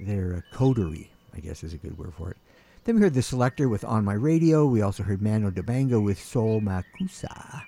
their 0.00 0.36
uh, 0.36 0.56
coterie, 0.56 1.10
I 1.34 1.40
guess 1.40 1.62
is 1.62 1.74
a 1.74 1.78
good 1.78 1.98
word 1.98 2.14
for 2.14 2.30
it, 2.30 2.36
Then 2.84 2.94
we 2.96 3.02
heard 3.02 3.14
The 3.14 3.20
Selecter 3.20 3.68
with 3.68 3.84
On 3.84 4.04
My 4.04 4.14
Radio. 4.14 4.66
We 4.66 4.80
also 4.80 5.02
heard 5.02 5.20
Manu 5.20 5.50
Dibango 5.50 6.02
with 6.02 6.18
Soul 6.18 6.60
Makossa. 6.60 7.62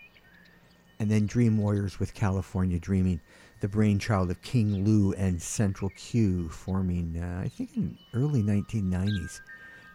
And 0.99 1.11
then 1.11 1.27
Dream 1.27 1.59
Warriors 1.59 1.99
with 1.99 2.15
California 2.15 2.79
Dreaming, 2.79 3.21
the 3.61 3.69
brainchild 3.69 4.31
of 4.31 4.41
King 4.41 4.85
Lou 4.85 5.13
and 5.13 5.43
Central 5.43 5.91
Q, 5.91 6.49
forming, 6.49 7.19
uh, 7.19 7.43
I 7.45 7.49
think, 7.49 7.77
in 7.77 7.99
early 8.15 8.43
1990s, 8.43 9.41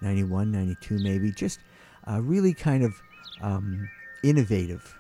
91, 0.02 0.52
92 0.52 1.00
maybe. 1.00 1.32
Just 1.32 1.60
really 2.20 2.54
kind 2.54 2.84
of 2.84 3.02
um, 3.42 3.90
innovative 4.24 4.96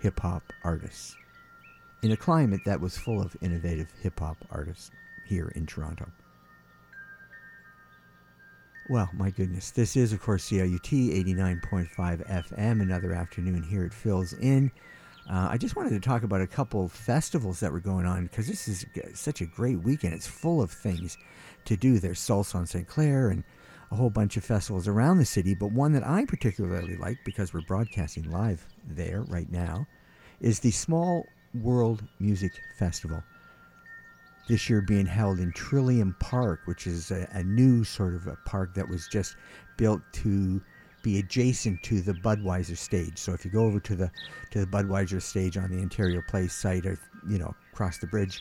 hip 0.00 0.20
hop 0.20 0.52
artists 0.62 1.16
in 2.02 2.12
a 2.12 2.16
climate 2.16 2.60
that 2.64 2.80
was 2.80 2.96
full 2.96 3.20
of 3.20 3.36
innovative 3.40 3.92
hip 4.02 4.20
hop 4.20 4.36
artists 4.50 4.90
here 5.26 5.52
in 5.54 5.66
Toronto. 5.66 6.10
Well, 8.88 9.10
my 9.12 9.30
goodness. 9.30 9.70
This 9.70 9.96
is, 9.96 10.14
of 10.14 10.22
course, 10.22 10.48
CIUT 10.48 10.80
89.5 10.80 11.94
FM. 11.94 12.80
Another 12.80 13.12
afternoon 13.12 13.62
here 13.62 13.84
at 13.84 13.92
Phil's 13.92 14.32
Inn. 14.34 14.70
Uh, 15.30 15.48
I 15.50 15.58
just 15.58 15.76
wanted 15.76 15.90
to 15.90 16.00
talk 16.00 16.22
about 16.22 16.40
a 16.40 16.46
couple 16.46 16.88
festivals 16.88 17.60
that 17.60 17.70
were 17.70 17.80
going 17.80 18.06
on 18.06 18.24
because 18.24 18.46
this 18.46 18.66
is 18.66 18.86
such 19.12 19.42
a 19.42 19.46
great 19.46 19.82
weekend. 19.82 20.14
It's 20.14 20.26
full 20.26 20.62
of 20.62 20.70
things 20.70 21.18
to 21.66 21.76
do. 21.76 21.98
There's 21.98 22.18
Salsa 22.18 22.54
on 22.54 22.66
St. 22.66 22.88
Clair 22.88 23.28
and 23.28 23.44
a 23.90 23.96
whole 23.96 24.08
bunch 24.08 24.38
of 24.38 24.44
festivals 24.44 24.88
around 24.88 25.18
the 25.18 25.26
city. 25.26 25.54
But 25.54 25.72
one 25.72 25.92
that 25.92 26.06
I 26.06 26.24
particularly 26.24 26.96
like 26.96 27.18
because 27.26 27.52
we're 27.52 27.60
broadcasting 27.60 28.30
live 28.30 28.66
there 28.86 29.20
right 29.22 29.50
now 29.52 29.86
is 30.40 30.60
the 30.60 30.70
Small 30.70 31.26
World 31.54 32.02
Music 32.18 32.52
Festival 32.78 33.22
this 34.48 34.70
year 34.70 34.80
being 34.80 35.06
held 35.06 35.38
in 35.38 35.52
Trillium 35.52 36.16
Park, 36.18 36.60
which 36.64 36.86
is 36.86 37.10
a, 37.10 37.28
a 37.32 37.44
new 37.44 37.84
sort 37.84 38.14
of 38.14 38.26
a 38.26 38.36
park 38.46 38.74
that 38.74 38.88
was 38.88 39.06
just 39.06 39.36
built 39.76 40.00
to 40.12 40.60
be 41.02 41.18
adjacent 41.18 41.82
to 41.84 42.00
the 42.00 42.14
Budweiser 42.14 42.76
stage. 42.76 43.18
So 43.18 43.32
if 43.32 43.44
you 43.44 43.50
go 43.50 43.64
over 43.64 43.78
to 43.78 43.94
the 43.94 44.10
to 44.50 44.60
the 44.60 44.66
Budweiser 44.66 45.22
stage 45.22 45.56
on 45.56 45.70
the 45.70 45.80
Ontario 45.80 46.22
Place 46.26 46.54
site, 46.54 46.86
or 46.86 46.98
you 47.28 47.38
know 47.38 47.54
across 47.72 47.98
the 47.98 48.06
bridge, 48.06 48.40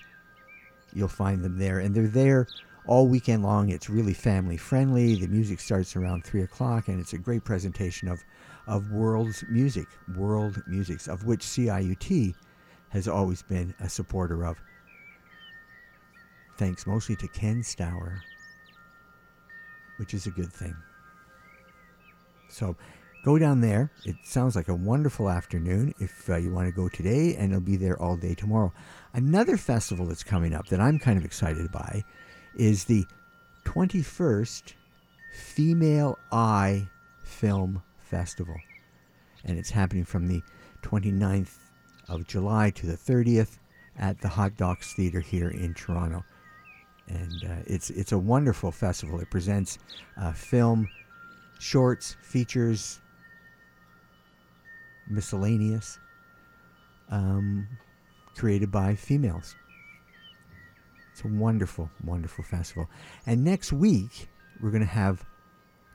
you'll 0.94 1.08
find 1.08 1.44
them 1.44 1.60
there, 1.60 1.80
and 1.80 1.94
they're 1.94 2.08
there 2.08 2.48
all 2.88 3.08
weekend 3.08 3.44
long. 3.44 3.70
It's 3.70 3.90
really 3.90 4.14
family 4.14 4.58
friendly. 4.58 5.16
The 5.16 5.28
music 5.28 5.60
starts 5.60 5.96
around 5.96 6.24
three 6.24 6.42
o'clock, 6.42 6.88
and 6.88 7.00
it's 7.00 7.14
a 7.14 7.18
great 7.18 7.44
presentation 7.44 8.08
of 8.08 8.24
of 8.66 8.92
world's 8.92 9.44
music, 9.50 9.88
world 10.16 10.62
musics, 10.68 11.08
of 11.08 11.26
which 11.26 11.42
CIUT 11.42 12.34
has 12.90 13.08
always 13.08 13.42
been 13.42 13.74
a 13.80 13.90
supporter 13.90 14.46
of 14.46 14.58
thanks 16.58 16.88
mostly 16.88 17.16
to 17.18 17.28
Ken 17.28 17.62
Stowar, 17.62 18.20
which 19.98 20.14
is 20.14 20.26
a 20.26 20.32
good 20.32 20.52
thing. 20.52 20.76
So 22.50 22.76
go 23.24 23.38
down 23.38 23.62
there. 23.62 23.92
It 24.06 24.16
sounds 24.24 24.56
like 24.56 24.70
a 24.70 24.76
wonderful 24.76 25.30
afternoon 25.30 25.94
if 26.00 26.30
uh, 26.30 26.38
you 26.38 26.52
want 26.52 26.68
to 26.68 26.72
go 26.72 26.90
today, 26.90 27.36
and 27.36 27.52
it'll 27.52 27.62
be 27.62 27.76
there 27.76 28.02
all 28.02 28.16
day 28.16 28.34
tomorrow. 28.34 28.74
Another 29.14 29.58
festival 29.58 30.06
that's 30.06 30.24
coming 30.24 30.54
up 30.54 30.68
that 30.68 30.80
I'm 30.80 31.00
kind 31.00 31.18
of 31.18 31.26
excited 31.26 31.72
by 31.72 32.04
is 32.56 32.86
the 32.86 33.06
21st 33.66 34.74
Female 35.34 36.18
Eye 36.32 36.88
Film 37.24 37.84
Festival. 38.00 38.56
And 39.46 39.58
it's 39.58 39.70
happening 39.70 40.06
from 40.06 40.28
the 40.28 40.42
29th 40.82 41.67
of 42.10 42.28
July 42.28 42.70
to 42.72 42.86
the 42.86 42.98
30th 42.98 43.60
at 43.98 44.20
the 44.22 44.28
Hot 44.28 44.56
Docs 44.58 44.94
Theater 44.94 45.20
here 45.20 45.50
in 45.50 45.74
Toronto 45.74 46.24
and 47.10 47.44
uh, 47.44 47.64
it's 47.66 47.90
it's 47.90 48.12
a 48.12 48.18
wonderful 48.18 48.72
festival. 48.72 49.20
It 49.20 49.30
presents 49.30 49.80
uh, 50.20 50.34
film, 50.34 50.88
shorts, 51.60 52.16
features, 52.22 53.00
miscellaneous, 55.10 56.00
um, 57.10 57.68
created 58.36 58.72
by 58.72 58.96
females. 58.96 59.56
It's 61.12 61.24
a 61.24 61.28
wonderful, 61.28 61.90
wonderful 62.04 62.44
festival. 62.44 62.88
And 63.26 63.44
next 63.44 63.74
week 63.74 64.28
we're 64.62 64.70
going 64.70 64.82
to 64.82 64.88
have 64.88 65.26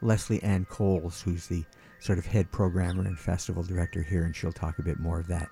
Leslie 0.01 0.43
Ann 0.43 0.65
Coles, 0.65 1.21
who's 1.23 1.47
the 1.47 1.65
sort 2.01 2.19
of 2.19 2.27
head 2.27 2.51
programmer 2.51 3.05
and 3.05 3.17
festival 3.17 3.63
director 3.63 4.03
here, 4.03 4.25
and 4.25 4.35
she'll 4.35 4.51
talk 4.51 4.81
a 4.81 4.83
bit 4.83 4.99
more 4.99 5.21
of 5.21 5.29
that, 5.29 5.49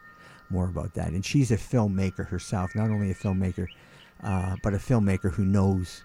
more 0.51 0.68
about 0.68 0.94
that. 0.94 1.09
And 1.09 1.24
she's 1.24 1.51
a 1.51 1.57
filmmaker 1.57 2.26
herself, 2.26 2.74
not 2.74 2.90
only 2.90 3.11
a 3.11 3.14
filmmaker 3.14 3.66
uh, 4.22 4.57
but 4.62 4.74
a 4.74 4.78
filmmaker 4.78 5.32
who 5.32 5.44
knows 5.44 6.03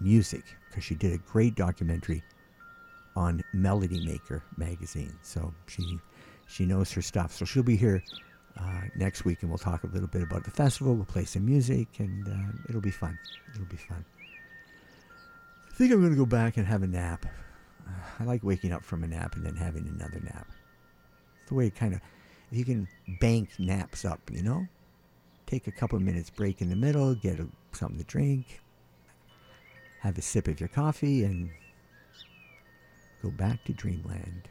music 0.00 0.44
because 0.68 0.84
she 0.84 0.94
did 0.94 1.12
a 1.12 1.18
great 1.18 1.54
documentary 1.54 2.22
on 3.16 3.42
Melody 3.52 4.04
Maker 4.04 4.42
magazine. 4.56 5.16
So 5.22 5.52
she 5.66 5.98
she 6.46 6.64
knows 6.66 6.92
her 6.92 7.02
stuff. 7.02 7.32
So 7.32 7.44
she'll 7.44 7.62
be 7.62 7.76
here 7.76 8.02
uh, 8.58 8.82
next 8.96 9.24
week, 9.24 9.42
and 9.42 9.50
we'll 9.50 9.58
talk 9.58 9.82
a 9.84 9.88
little 9.88 10.08
bit 10.08 10.22
about 10.22 10.44
the 10.44 10.50
festival. 10.50 10.94
We'll 10.94 11.04
play 11.04 11.24
some 11.24 11.46
music, 11.46 11.88
and 11.98 12.28
uh, 12.28 12.58
it'll 12.68 12.80
be 12.80 12.90
fun. 12.90 13.18
It'll 13.54 13.66
be 13.66 13.76
fun. 13.76 14.04
I 15.70 15.76
think 15.76 15.92
I'm 15.92 16.00
going 16.00 16.12
to 16.12 16.18
go 16.18 16.26
back 16.26 16.56
and 16.56 16.66
have 16.66 16.82
a 16.82 16.86
nap. 16.86 17.26
I 18.20 18.24
like 18.24 18.44
waking 18.44 18.72
up 18.72 18.84
from 18.84 19.02
a 19.02 19.08
nap 19.08 19.34
and 19.34 19.44
then 19.44 19.56
having 19.56 19.88
another 19.88 20.20
nap. 20.20 20.46
It's 21.40 21.48
the 21.48 21.54
way 21.54 21.66
it 21.66 21.74
kind 21.74 21.94
of 21.94 22.00
you 22.56 22.64
can 22.64 22.88
bank 23.20 23.50
naps 23.58 24.04
up, 24.04 24.20
you 24.32 24.42
know 24.42 24.66
take 25.46 25.66
a 25.66 25.72
couple 25.72 25.98
minutes 26.00 26.30
break 26.30 26.60
in 26.60 26.68
the 26.68 26.76
middle, 26.76 27.14
get 27.14 27.38
a, 27.38 27.46
something 27.72 27.98
to 27.98 28.04
drink, 28.04 28.60
have 30.00 30.18
a 30.18 30.22
sip 30.22 30.48
of 30.48 30.60
your 30.60 30.68
coffee, 30.68 31.24
and 31.24 31.50
go 33.22 33.30
back 33.30 33.62
to 33.64 33.72
dreamland. 33.72 34.48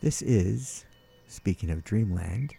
This 0.00 0.22
is, 0.22 0.84
speaking 1.28 1.70
of 1.70 1.84
dreamland, 1.84 2.54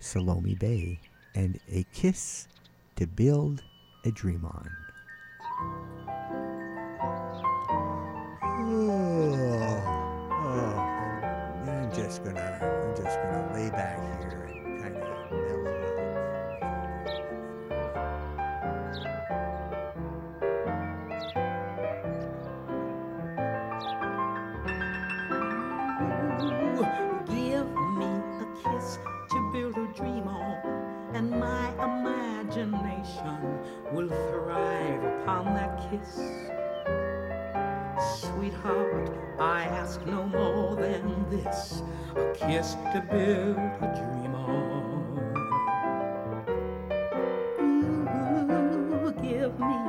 Salome 0.00 0.54
Bey 0.54 0.98
and 1.34 1.60
a 1.70 1.84
kiss 1.92 2.48
to 2.96 3.06
build 3.06 3.62
a 4.04 4.10
dream 4.10 4.44
on. 4.44 4.70
Oh, 8.62 9.82
oh, 10.32 11.70
I'm 11.70 11.92
just 11.92 12.24
gonna, 12.24 12.40
I'm 12.40 12.96
just 12.96 13.16
gonna 13.16 13.50
lay 13.54 13.70
back 13.70 14.09
kiss. 35.90 36.14
Sweetheart, 38.20 39.10
I 39.38 39.64
ask 39.64 40.04
no 40.06 40.24
more 40.26 40.76
than 40.76 41.28
this 41.30 41.82
a 42.14 42.32
kiss 42.32 42.74
to 42.92 43.00
build 43.10 43.56
a 43.56 43.88
dream 43.98 44.34
on. 44.34 45.18
Ooh, 47.60 49.12
give 49.20 49.58
me 49.58 49.80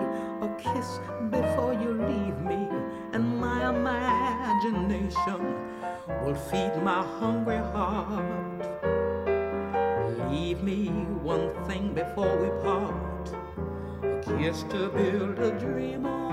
a 0.42 0.50
kiss 0.58 1.00
before 1.30 1.74
you 1.74 1.94
leave 1.94 2.40
me, 2.40 2.68
and 3.14 3.40
my 3.40 3.70
imagination 3.70 5.42
will 6.24 6.36
feed 6.36 6.76
my 6.84 7.04
hungry 7.20 7.58
heart. 7.58 8.62
Leave 10.32 10.62
me 10.64 10.88
one 11.22 11.54
thing 11.66 11.94
before 11.94 12.36
we 12.38 12.50
part 12.64 13.11
kiss 14.42 14.64
to 14.64 14.90
build 14.90 15.38
a 15.38 15.52
dream 15.60 16.04
on. 16.04 16.31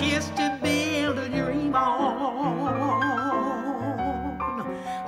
kiss 0.00 0.30
to 0.30 0.58
build 0.62 1.18
a 1.18 1.28
dream 1.28 1.74
on. 1.74 2.70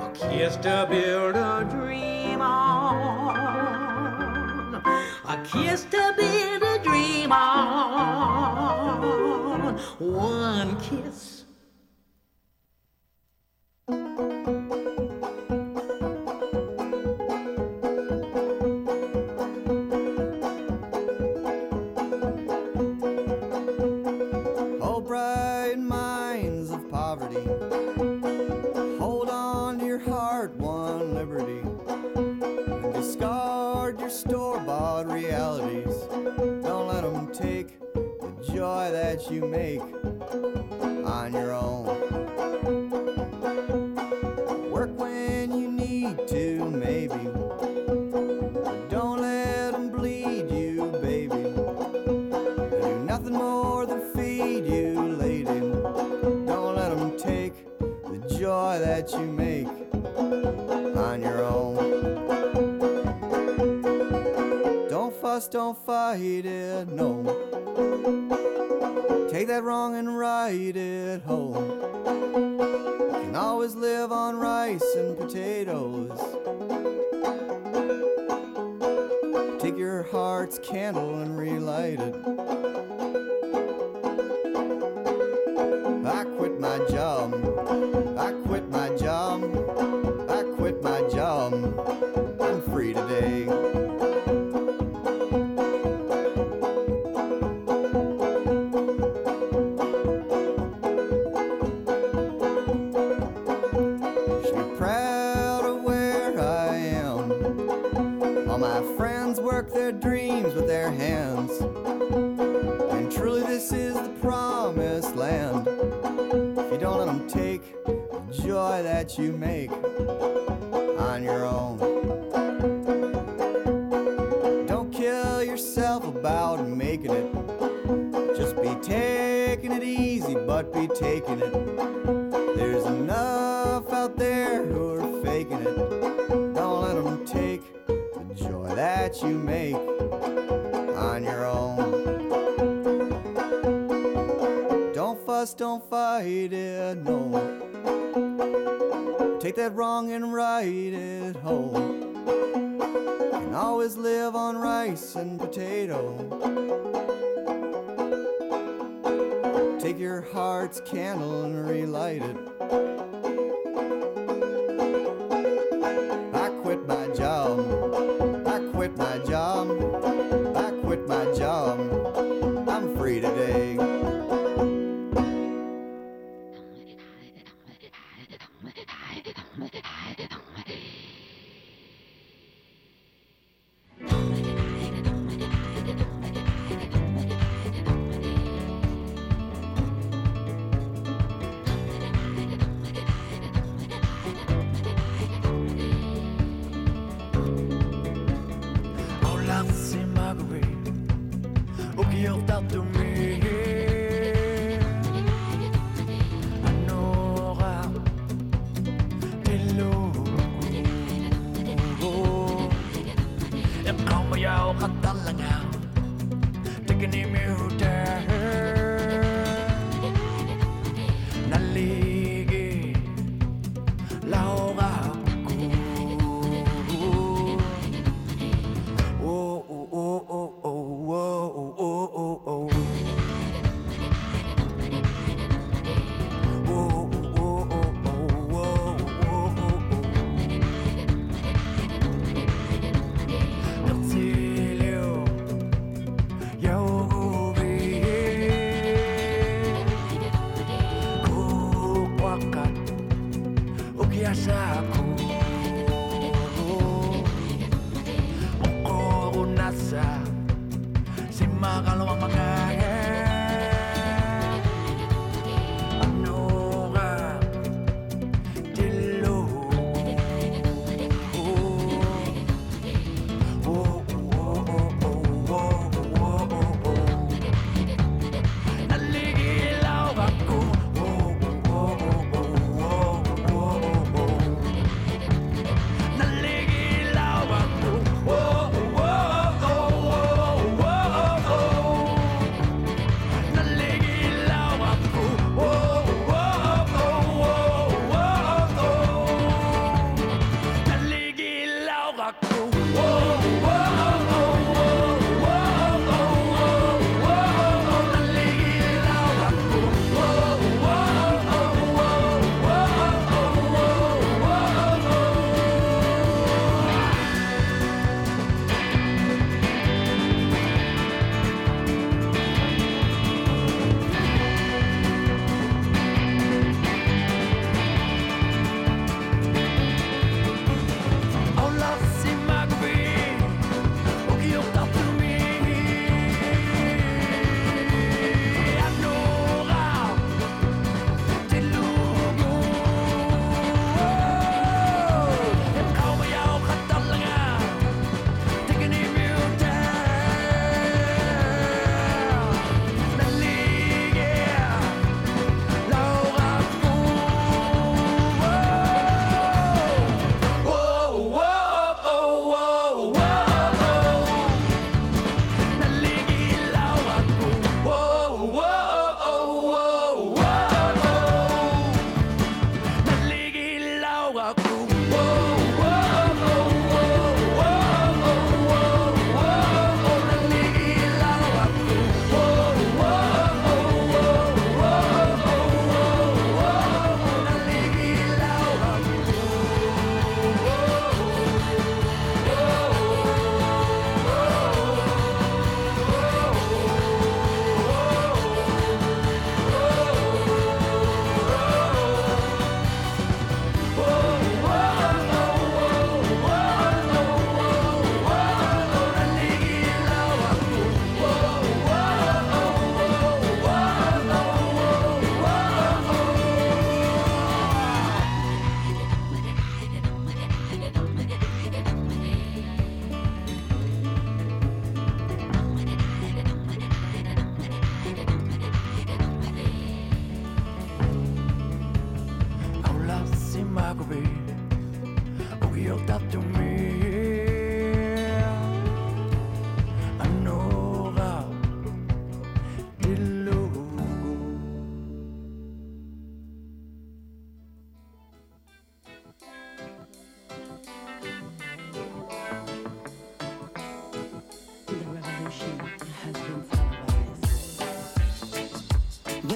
A 0.01 0.11
kiss 0.13 0.57
to 0.57 0.87
build 0.91 1.35
a 1.35 1.65
dream 1.71 2.43
on. 2.43 3.33
A 5.25 5.43
kiss 5.45 5.85
to 5.85 6.15
build 6.19 6.63
a 6.63 6.79
dream 6.85 7.33
on. 7.33 8.53
One 9.99 10.79
kiss 10.81 11.42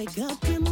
up 0.07 0.45
in 0.45 0.66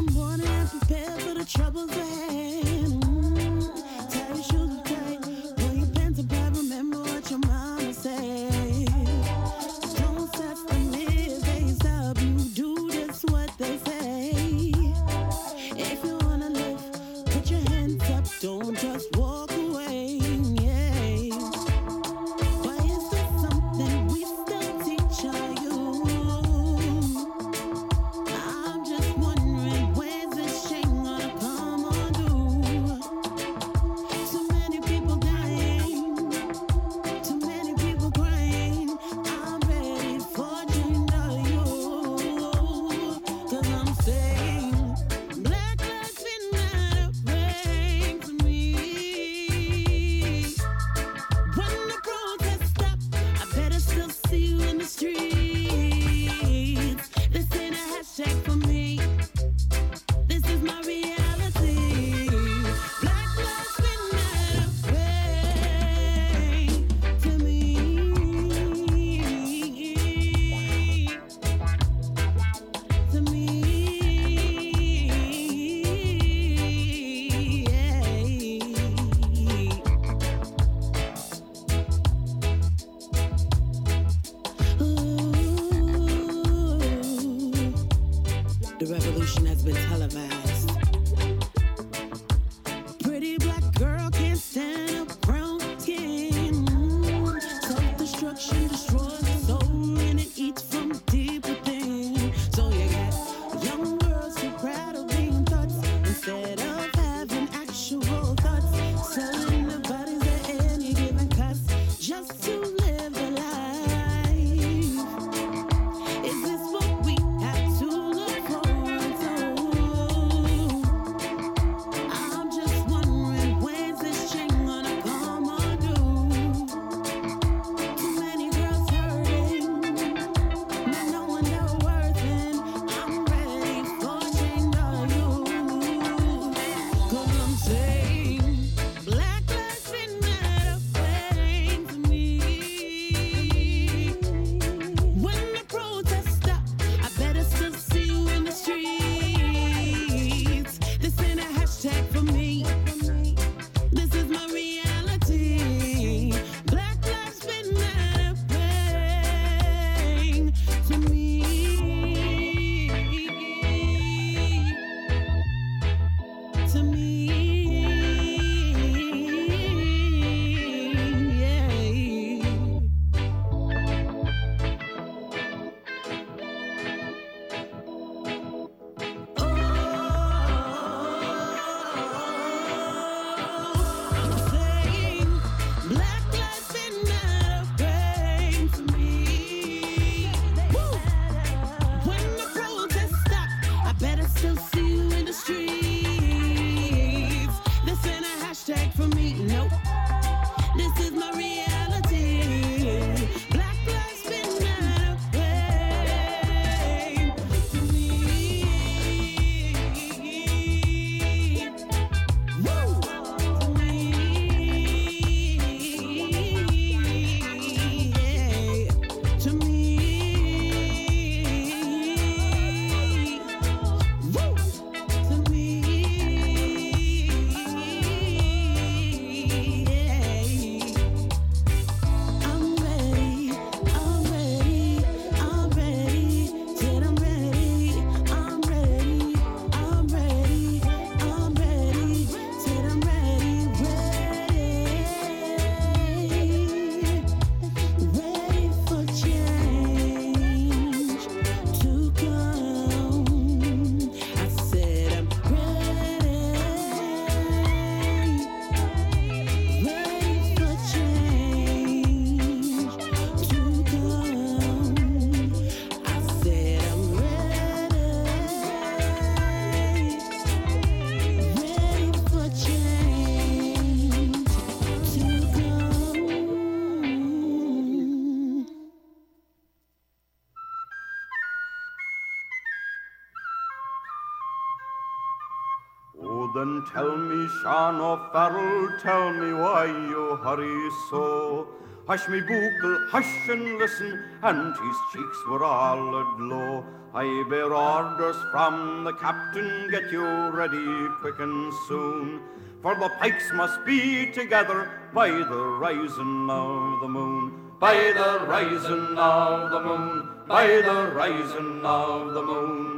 tell 286.94 287.16
me, 287.16 287.48
Sean 287.60 288.00
O'Farrell, 288.00 288.88
tell 289.02 289.32
me 289.32 289.52
why 289.52 289.86
you 289.86 290.36
hurry 290.42 290.90
so. 291.10 291.68
Hush 292.06 292.28
me 292.28 292.40
buckle, 292.40 292.98
hush 293.10 293.48
and 293.48 293.78
listen, 293.78 294.22
and 294.42 294.74
his 294.76 294.96
cheeks 295.12 295.38
were 295.48 295.64
all 295.64 296.08
aglow. 296.22 296.84
I 297.12 297.44
bear 297.48 297.74
orders 297.74 298.36
from 298.52 299.04
the 299.04 299.12
captain, 299.12 299.90
get 299.90 300.12
you 300.12 300.24
ready 300.50 301.08
quick 301.20 301.38
and 301.40 301.72
soon. 301.88 302.42
For 302.82 302.94
the 302.94 303.08
pikes 303.18 303.50
must 303.54 303.84
be 303.84 304.30
together 304.30 304.90
by 305.14 305.30
the 305.30 305.62
rising 305.80 306.48
of 306.50 307.00
the 307.00 307.08
moon. 307.08 307.72
By 307.80 307.94
the 307.94 308.44
rising 308.46 309.18
of 309.18 309.70
the 309.70 309.80
moon, 309.80 310.28
by 310.46 310.66
the 310.66 311.10
rising 311.14 311.84
of 311.84 312.34
the 312.34 312.42
moon. 312.42 312.93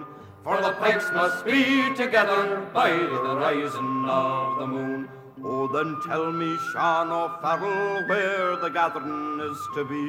For 0.46 0.62
the 0.62 0.70
pikes 0.74 1.10
must 1.12 1.44
be 1.44 1.92
together 1.96 2.70
by 2.72 2.90
the 2.90 3.36
rising 3.36 4.04
of 4.08 4.60
the 4.60 4.66
moon. 4.68 5.08
Oh, 5.42 5.66
then 5.66 5.98
tell 6.06 6.30
me, 6.30 6.56
Sean 6.70 7.10
O'Farrell, 7.10 8.06
where 8.08 8.54
the 8.54 8.68
gathering 8.68 9.40
is 9.40 9.58
to 9.74 9.84
be. 9.84 10.06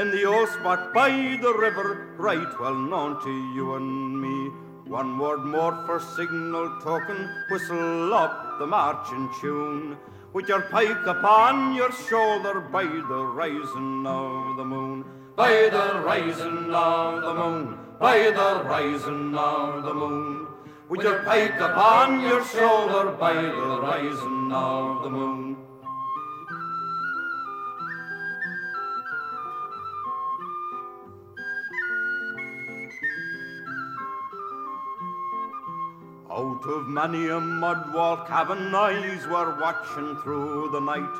In 0.00 0.10
the 0.10 0.24
old 0.24 0.48
spot 0.48 0.94
by 0.94 1.10
the 1.42 1.52
river, 1.52 2.14
right 2.16 2.48
well 2.58 2.74
known 2.74 3.22
to 3.24 3.30
you 3.54 3.74
and 3.74 4.18
me. 4.22 4.48
One 4.86 5.18
word 5.18 5.44
more 5.44 5.84
for 5.84 6.00
signal 6.00 6.80
token, 6.80 7.28
whistle 7.50 8.14
up 8.14 8.58
the 8.58 8.66
marching 8.66 9.28
tune. 9.38 9.98
With 10.32 10.48
your 10.48 10.62
pike 10.62 11.06
upon 11.06 11.74
your 11.74 11.92
shoulder 11.92 12.60
by 12.60 12.84
the 12.84 13.22
rising 13.42 14.06
of 14.06 14.56
the 14.56 14.64
moon. 14.64 15.04
By 15.36 15.68
the 15.68 16.00
rising 16.02 16.72
of 16.72 17.20
the 17.20 17.34
moon, 17.34 17.85
by 17.98 18.18
the 18.18 18.62
rising 18.64 19.34
of 19.34 19.82
the 19.84 19.94
moon. 19.94 20.46
With 20.88 21.02
your 21.02 21.22
pike 21.22 21.58
upon 21.58 22.20
your 22.20 22.44
shoulder 22.44 23.12
by 23.12 23.34
the 23.34 23.80
rising 23.80 24.52
of 24.52 25.02
the 25.02 25.10
moon. 25.10 25.56
Out 36.30 36.66
of 36.68 36.86
many 36.88 37.28
a 37.28 37.40
mud 37.40 37.94
wall 37.94 38.18
cabin, 38.18 38.74
eyes 38.74 39.26
were 39.26 39.58
watching 39.58 40.16
through 40.18 40.68
the 40.70 40.80
night. 40.80 41.16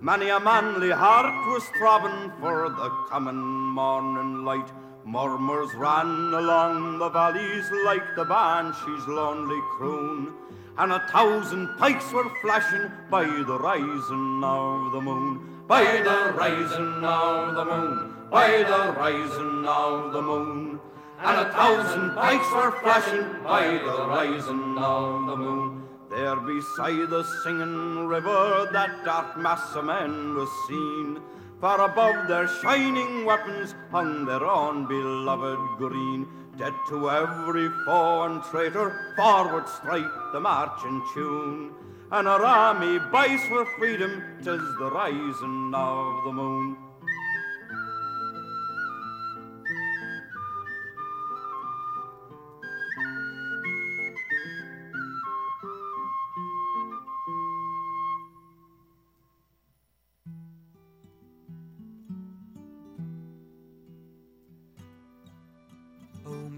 Many 0.00 0.28
a 0.28 0.38
manly 0.38 0.90
heart 0.90 1.34
was 1.48 1.64
throbbing 1.76 2.30
for 2.40 2.68
the 2.68 2.90
coming 3.10 3.36
morning 3.36 4.44
light. 4.44 4.70
Murmurs 5.04 5.74
ran 5.74 6.32
along 6.32 6.98
the 6.98 7.08
valleys 7.08 7.70
like 7.84 8.14
the 8.14 8.24
banshee's 8.24 9.06
lonely 9.08 9.60
croon. 9.76 10.32
And 10.78 10.92
a 10.92 11.00
thousand 11.08 11.76
pikes 11.76 12.12
were 12.12 12.30
flashing 12.40 12.90
by 13.10 13.24
the 13.24 13.58
rising 13.58 14.42
of 14.44 14.92
the 14.92 15.00
moon. 15.00 15.64
By 15.66 15.84
the 15.84 16.32
rising 16.36 17.04
of 17.04 17.54
the 17.54 17.64
moon, 17.64 18.14
by 18.30 18.48
the 18.62 18.94
rising 18.96 19.64
of 19.66 20.12
the 20.12 20.22
moon. 20.22 20.80
And 21.20 21.38
a 21.38 21.52
thousand 21.52 22.14
pikes 22.14 22.50
were 22.52 22.72
flashing 22.80 23.42
by 23.44 23.78
the 23.78 24.06
rising 24.08 24.78
of 24.78 25.26
the 25.26 25.36
moon. 25.36 25.82
There 26.10 26.36
beside 26.36 27.10
the 27.10 27.24
singing 27.42 28.06
river 28.06 28.68
that 28.72 29.04
dark 29.04 29.36
mass 29.36 29.74
of 29.74 29.84
men 29.84 30.34
was 30.34 30.50
seen. 30.68 31.20
Far 31.62 31.80
above 31.82 32.26
their 32.26 32.48
shining 32.48 33.24
weapons 33.24 33.76
hung 33.92 34.24
their 34.24 34.44
own 34.44 34.88
beloved 34.88 35.78
green. 35.78 36.26
Dead 36.58 36.72
to 36.88 37.08
every 37.08 37.68
foe 37.86 38.24
and 38.24 38.42
traitor, 38.42 39.14
forward 39.14 39.68
strike 39.68 40.10
the 40.32 40.40
marching 40.40 41.00
tune. 41.14 41.70
And 42.10 42.26
our 42.26 42.44
army 42.44 42.98
buys 43.12 43.44
for 43.44 43.64
freedom, 43.78 44.24
tis 44.38 44.60
the 44.80 44.90
rising 44.92 45.72
of 45.72 46.24
the 46.24 46.32
moon. 46.32 46.76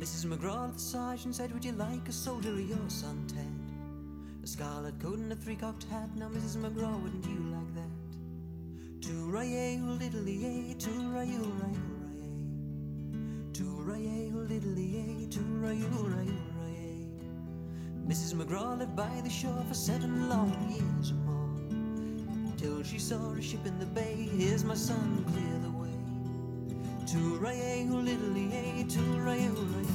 Mrs. 0.04 0.26
McGraw, 0.26 0.70
the 0.70 0.78
sergeant 0.78 1.34
said, 1.34 1.50
Would 1.54 1.64
you 1.64 1.72
like 1.72 2.06
a 2.10 2.12
soldier 2.12 2.50
of 2.50 2.60
your 2.60 2.90
son, 2.90 3.24
Ted? 3.26 3.48
A 4.42 4.46
scarlet 4.46 5.00
coat 5.00 5.16
and 5.16 5.32
a 5.32 5.34
three 5.34 5.56
cocked 5.56 5.84
hat. 5.84 6.14
Now, 6.14 6.28
Mrs. 6.28 6.58
McGraw, 6.58 7.02
wouldn't 7.02 7.24
you 7.24 7.40
like 7.50 7.74
that? 7.74 9.00
Too-ray-ay, 9.00 9.56
eh, 9.56 9.80
oh, 9.82 9.96
diddly-ay, 9.96 10.72
eh, 10.72 10.74
too-ray-ay, 10.78 11.32
eh? 11.32 11.52
ray 11.58 11.76
Too-ray-ay, 13.54 14.30
oh, 14.34 14.46
diddly-ay, 14.46 15.26
too-ray-ay, 15.30 16.28
Mrs. 18.06 18.34
McGraw 18.34 18.78
lived 18.78 18.94
by 18.94 19.22
the 19.24 19.30
shore 19.30 19.64
for 19.66 19.72
seven 19.72 20.28
long 20.28 20.52
years 20.68 21.12
or 21.12 21.14
more. 21.24 22.52
Till 22.58 22.82
she 22.82 22.98
saw 22.98 23.32
a 23.32 23.40
ship 23.40 23.64
in 23.64 23.78
the 23.78 23.86
bay. 23.86 24.28
Here's 24.36 24.64
my 24.64 24.74
son, 24.74 25.24
clear 25.32 25.63
Tooraya, 27.14 27.86
little 27.88 28.36
eh, 28.36 28.50
yay, 28.50 28.84
tooraya, 28.88 29.48
hooray, 29.54 29.86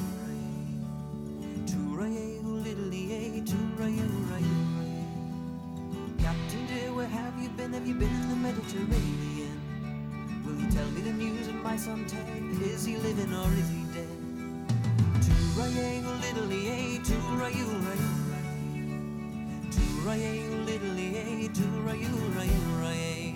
hooray. 1.75 2.15
Eh, 2.15 2.39
little 2.47 2.93
yay, 2.93 3.43
tooraya. 3.43 4.07
Captain 6.17 6.65
dear, 6.67 6.93
where 6.93 7.07
have 7.07 7.37
you 7.43 7.49
been? 7.57 7.73
Have 7.73 7.85
you 7.85 7.95
been 7.95 8.07
in 8.07 8.29
the 8.29 8.35
Mediterranean? 8.37 9.59
Will 10.45 10.55
you 10.61 10.71
tell 10.71 10.89
me 10.91 11.01
the 11.01 11.11
news 11.11 11.49
of 11.49 11.55
my 11.55 11.75
son 11.75 12.05
Ted? 12.07 12.25
Is 12.61 12.85
he 12.85 12.95
living 12.95 13.33
or 13.33 13.51
is 13.51 13.67
he 13.67 13.83
dead? 13.93 14.07
Tooraya, 15.19 16.21
little 16.21 16.49
yay, 16.53 16.99
tooraya, 17.03 17.65
hooray, 17.67 17.99
hooray. 18.15 18.95
Tooraya, 19.75 20.65
little 20.65 20.95
yay, 20.95 21.49
tooraya, 21.49 22.07
hooray, 22.15 22.47
hooray. 22.47 23.35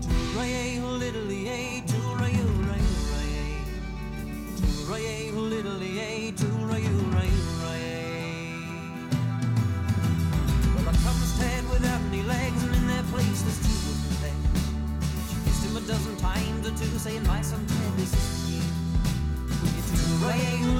Tooraya, 0.00 0.98
little 0.98 1.30
yay, 1.30 1.82
tooraya 1.86 1.95
saying, 17.06 17.22
My 17.28 17.40
son 17.40 17.64
Ted, 17.66 17.92
this 17.96 18.12
is 18.12 18.50
you. 18.50 18.62
Will 19.62 19.70
you 19.76 19.82
too-ra-yay, 19.86 20.58
little-yay, 20.64 20.75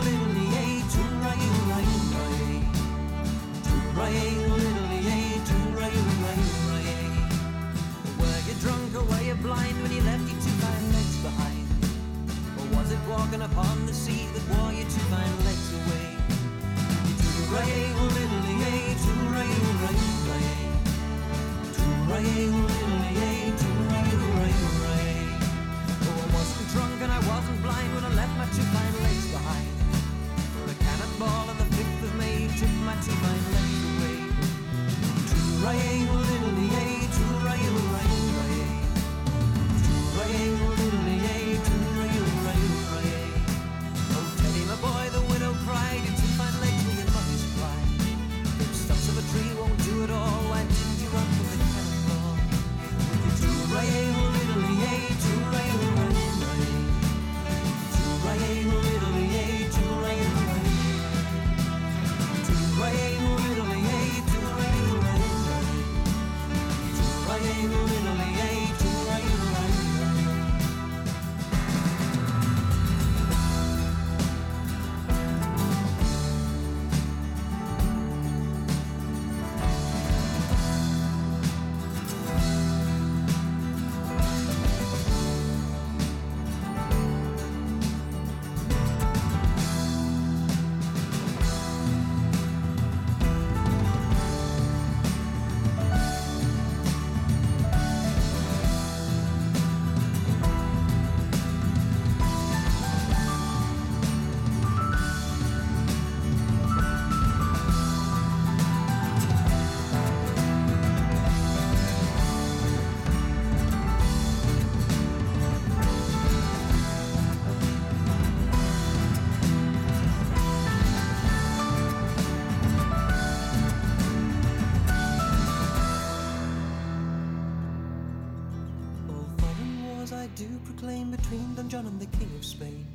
Proclaim 130.76 131.10
between 131.10 131.54
Don 131.54 131.70
John 131.70 131.86
and 131.86 131.98
the 131.98 132.18
King 132.18 132.30
of 132.36 132.44
Spain. 132.44 132.86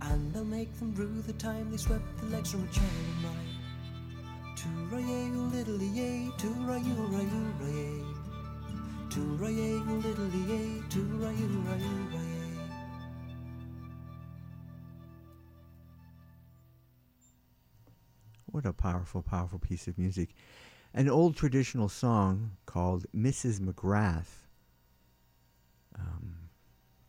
And 0.00 0.34
I'll 0.34 0.42
make 0.42 0.74
them 0.78 0.94
rue 0.94 1.20
the 1.20 1.34
time 1.34 1.70
they 1.70 1.76
swept 1.76 2.02
the 2.18 2.26
legs 2.34 2.52
from 2.52 2.64
a 2.64 2.68
child 2.68 2.86
of 2.86 3.24
mine. 3.24 3.58
Little 4.72 5.82
yay. 5.82 6.30
Little 10.00 10.30
yay. 10.32 10.82
What 18.46 18.64
a 18.64 18.72
powerful, 18.72 19.20
powerful 19.20 19.58
piece 19.58 19.88
of 19.88 19.98
music. 19.98 20.30
An 20.94 21.10
old 21.10 21.36
traditional 21.36 21.90
song 21.90 22.52
called 22.64 23.04
Mrs. 23.14 23.60
McGrath, 23.60 24.46
um, 25.94 26.37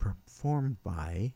performed 0.00 0.82
by, 0.82 1.32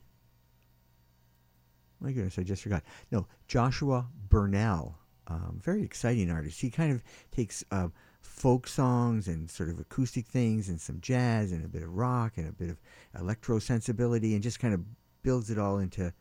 my 2.00 2.10
goodness, 2.10 2.38
I 2.38 2.42
just 2.42 2.62
forgot. 2.62 2.82
No, 3.12 3.28
Joshua 3.46 4.08
Burnell. 4.28 4.98
Um, 5.26 5.60
very 5.62 5.82
exciting 5.82 6.30
artist. 6.30 6.60
He 6.60 6.68
kind 6.68 6.92
of 6.92 7.02
takes 7.30 7.64
uh, 7.70 7.88
folk 8.20 8.66
songs 8.66 9.28
and 9.28 9.50
sort 9.50 9.68
of 9.68 9.78
acoustic 9.78 10.26
things 10.26 10.68
and 10.68 10.80
some 10.80 11.00
jazz 11.00 11.52
and 11.52 11.64
a 11.64 11.68
bit 11.68 11.82
of 11.82 11.94
rock 11.94 12.32
and 12.36 12.48
a 12.48 12.52
bit 12.52 12.68
of 12.68 12.78
electro 13.18 13.58
sensibility 13.58 14.34
and 14.34 14.42
just 14.42 14.60
kind 14.60 14.74
of 14.74 14.82
builds 15.22 15.50
it 15.50 15.58
all 15.58 15.78
into 15.78 16.12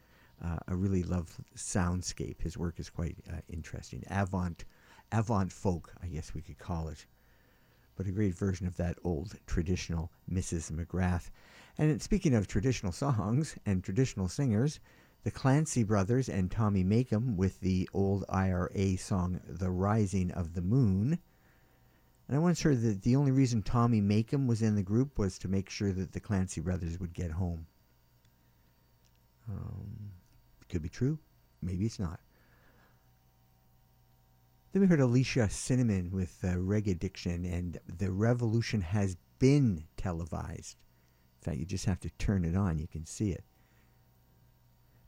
uh, 0.44 0.58
a 0.68 0.76
really 0.76 1.04
love 1.04 1.38
soundscape. 1.56 2.42
His 2.42 2.58
work 2.58 2.80
is 2.80 2.90
quite 2.90 3.18
uh, 3.30 3.38
interesting. 3.50 4.04
Avant, 4.10 4.64
avant 5.12 5.52
folk, 5.52 5.94
I 6.02 6.08
guess 6.08 6.34
we 6.34 6.42
could 6.42 6.58
call 6.58 6.88
it. 6.88 7.06
But 7.96 8.08
a 8.08 8.12
great 8.12 8.36
version 8.36 8.68
of 8.68 8.78
that 8.78 8.98
old 9.04 9.36
traditional 9.46 10.12
Mrs. 10.32 10.72
McGrath. 10.72 11.30
And 11.78 12.02
speaking 12.02 12.36
of 12.36 12.48
traditional 12.48 12.92
songs 12.92 13.56
and 13.66 13.84
traditional 13.84 14.28
singers, 14.28 14.80
the 15.24 15.32
Clancy 15.32 15.84
brothers 15.84 16.30
and 16.30 16.52
Tommy 16.52 16.84
Makem 16.84 17.36
with 17.36 17.60
the 17.62 17.90
old 17.94 18.26
IRA 18.30 18.98
song 18.98 19.40
The 19.48 19.72
Rising 19.72 20.32
of 20.32 20.54
the 20.54 20.62
Moon. 20.62 21.18
And 22.28 22.38
I 22.38 22.40
once 22.40 22.62
heard 22.62 22.82
that 22.82 23.02
the 23.02 23.16
only 23.16 23.32
reason 23.32 23.64
Tommy 23.64 24.02
Makem 24.02 24.48
was 24.48 24.62
in 24.62 24.76
the 24.76 24.84
group 24.84 25.18
was 25.18 25.38
to 25.40 25.48
make 25.48 25.70
sure 25.70 25.92
that 25.92 26.12
the 26.12 26.20
Clancy 26.20 26.62
brothers 26.62 27.00
would 27.00 27.14
get 27.14 27.32
home. 27.32 27.66
Um, 29.50 30.12
could 30.70 30.82
be 30.82 30.90
true. 30.90 31.20
Maybe 31.62 31.86
it's 31.86 32.00
not. 32.00 32.20
Then 34.72 34.82
we 34.82 34.88
heard 34.88 35.00
Alicia 35.00 35.50
Cinnamon 35.50 36.12
with 36.12 36.38
uh, 36.44 36.56
Reggae 36.56 36.92
Addiction, 36.92 37.46
and 37.46 37.80
the 37.86 38.12
revolution 38.12 38.82
has 38.82 39.16
been 39.38 39.86
televised. 39.98 40.78
In 41.44 41.52
fact, 41.52 41.60
you 41.60 41.66
just 41.66 41.86
have 41.86 42.00
to 42.00 42.10
turn 42.12 42.46
it 42.46 42.56
on, 42.56 42.80
you 42.80 42.88
can 42.88 43.06
see 43.06 43.32
it. 43.32 43.44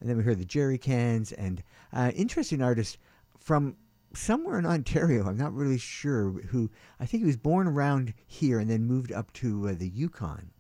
And 0.02 0.10
then 0.10 0.18
we 0.18 0.24
heard 0.24 0.38
the 0.38 0.44
Jerry 0.44 0.78
Cans, 0.78 1.32
and 1.32 1.64
uh, 1.94 2.12
interesting 2.14 2.62
artist 2.62 2.98
from 3.40 3.78
somewhere 4.14 4.60
in 4.60 4.66
Ontario. 4.66 5.28
I'm 5.28 5.38
not 5.38 5.54
really 5.54 5.78
sure 5.78 6.32
who. 6.50 6.70
I 7.00 7.06
think 7.06 7.22
he 7.22 7.28
was 7.28 7.38
born 7.38 7.68
around 7.68 8.14
here 8.28 8.60
and 8.60 8.70
then 8.70 8.84
moved 8.84 9.14
up 9.14 9.32
to 9.34 9.70
uh, 9.70 9.76
the 9.76 9.88
Yukon, 9.88 10.52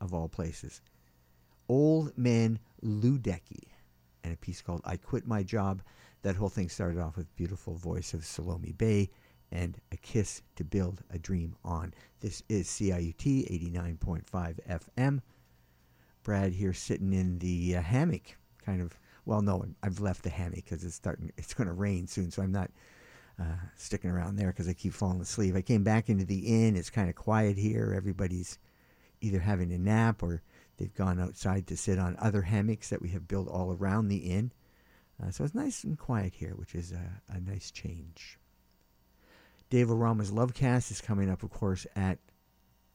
of 0.00 0.14
all 0.14 0.28
places. 0.28 0.80
Old 1.68 2.16
Man 2.16 2.58
Luedecke, 2.82 3.68
and 4.24 4.32
a 4.32 4.36
piece 4.38 4.62
called 4.62 4.80
"I 4.86 4.96
Quit 4.96 5.26
My 5.26 5.42
Job." 5.42 5.82
That 6.22 6.36
whole 6.36 6.48
thing 6.48 6.70
started 6.70 6.98
off 6.98 7.18
with 7.18 7.36
beautiful 7.36 7.74
voice 7.74 8.14
of 8.14 8.24
Salome 8.24 8.72
Bey 8.72 9.10
and 9.50 9.78
a 9.92 9.96
kiss 9.96 10.42
to 10.56 10.64
build 10.64 11.02
a 11.10 11.18
dream 11.18 11.56
on. 11.64 11.94
This 12.20 12.42
is 12.48 12.68
CIUT 12.68 13.50
89.5 13.72 14.58
FM. 14.68 15.20
Brad 16.22 16.52
here 16.52 16.74
sitting 16.74 17.12
in 17.12 17.38
the 17.38 17.76
uh, 17.76 17.82
hammock, 17.82 18.36
kind 18.64 18.82
of. 18.82 18.98
Well, 19.24 19.42
no, 19.42 19.64
I've 19.82 20.00
left 20.00 20.22
the 20.22 20.30
hammock 20.30 20.64
because 20.64 20.84
it's 20.84 20.94
starting. 20.94 21.32
It's 21.36 21.54
going 21.54 21.68
to 21.68 21.74
rain 21.74 22.06
soon, 22.06 22.30
so 22.30 22.42
I'm 22.42 22.52
not 22.52 22.70
uh, 23.40 23.56
sticking 23.76 24.10
around 24.10 24.36
there 24.36 24.48
because 24.48 24.68
I 24.68 24.72
keep 24.72 24.92
falling 24.92 25.20
asleep. 25.20 25.54
I 25.54 25.62
came 25.62 25.84
back 25.84 26.08
into 26.08 26.24
the 26.24 26.66
inn. 26.66 26.76
It's 26.76 26.90
kind 26.90 27.08
of 27.08 27.14
quiet 27.14 27.56
here. 27.56 27.94
Everybody's 27.96 28.58
either 29.20 29.40
having 29.40 29.72
a 29.72 29.78
nap 29.78 30.22
or 30.22 30.42
they've 30.76 30.94
gone 30.94 31.20
outside 31.20 31.66
to 31.66 31.76
sit 31.76 31.98
on 31.98 32.16
other 32.18 32.42
hammocks 32.42 32.90
that 32.90 33.02
we 33.02 33.10
have 33.10 33.28
built 33.28 33.48
all 33.48 33.72
around 33.72 34.08
the 34.08 34.16
inn. 34.16 34.52
Uh, 35.22 35.30
so 35.30 35.44
it's 35.44 35.54
nice 35.54 35.84
and 35.84 35.98
quiet 35.98 36.34
here, 36.34 36.54
which 36.56 36.74
is 36.74 36.92
a, 36.92 37.22
a 37.28 37.40
nice 37.40 37.70
change. 37.70 38.38
Dave 39.70 39.88
Arama's 39.88 40.30
Lovecast 40.30 40.90
is 40.90 41.00
coming 41.00 41.30
up, 41.30 41.42
of 41.42 41.50
course, 41.50 41.86
at 41.94 42.18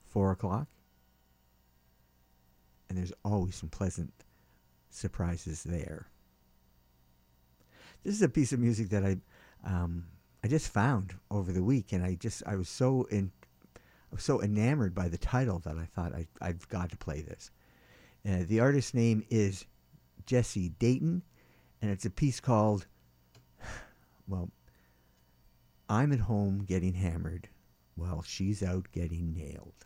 4 0.10 0.32
o'clock. 0.32 0.68
And 2.90 2.98
there's 2.98 3.14
always 3.24 3.56
some 3.56 3.70
pleasant 3.70 4.14
surprises 4.90 5.64
there. 5.64 6.08
This 8.04 8.16
is 8.16 8.22
a 8.22 8.30
piece 8.30 8.52
of 8.54 8.60
music 8.60 8.90
that 8.90 9.06
I 9.06 9.18
um, 9.66 10.06
I 10.44 10.50
just 10.50 10.68
found 10.68 11.16
over 11.32 11.54
the 11.54 11.64
week, 11.64 11.94
and 11.94 12.04
I 12.04 12.16
just 12.16 12.44
I 12.45 12.56
was 12.56 12.68
so 12.68 13.08
in 13.10 13.32
I 13.76 14.16
was 14.16 14.24
so 14.24 14.41
enamored 14.41 14.94
by 14.94 15.08
the 15.08 15.18
title 15.18 15.60
that 15.60 15.78
I 15.78 15.86
thought 15.86 16.14
I 16.14 16.28
I've 16.41 16.68
got 16.68 16.90
to 16.91 16.98
play 16.98 17.22
this. 17.22 17.50
Uh, 18.28 18.44
the 18.45 18.60
artist's 18.60 18.94
name 18.94 19.24
is 19.30 19.66
Jesse 20.26 20.70
Dayton, 20.80 21.24
and 21.82 21.91
it's 21.91 22.06
a 22.06 22.10
piece 22.10 22.41
called 22.41 22.88
well 24.28 24.50
I'm 25.90 26.14
at 26.14 26.22
home 26.22 26.64
getting 26.66 26.94
hammered 26.94 27.50
while 27.96 28.22
she's 28.22 28.64
out 28.64 28.88
getting 28.92 29.34
nailed. 29.34 29.86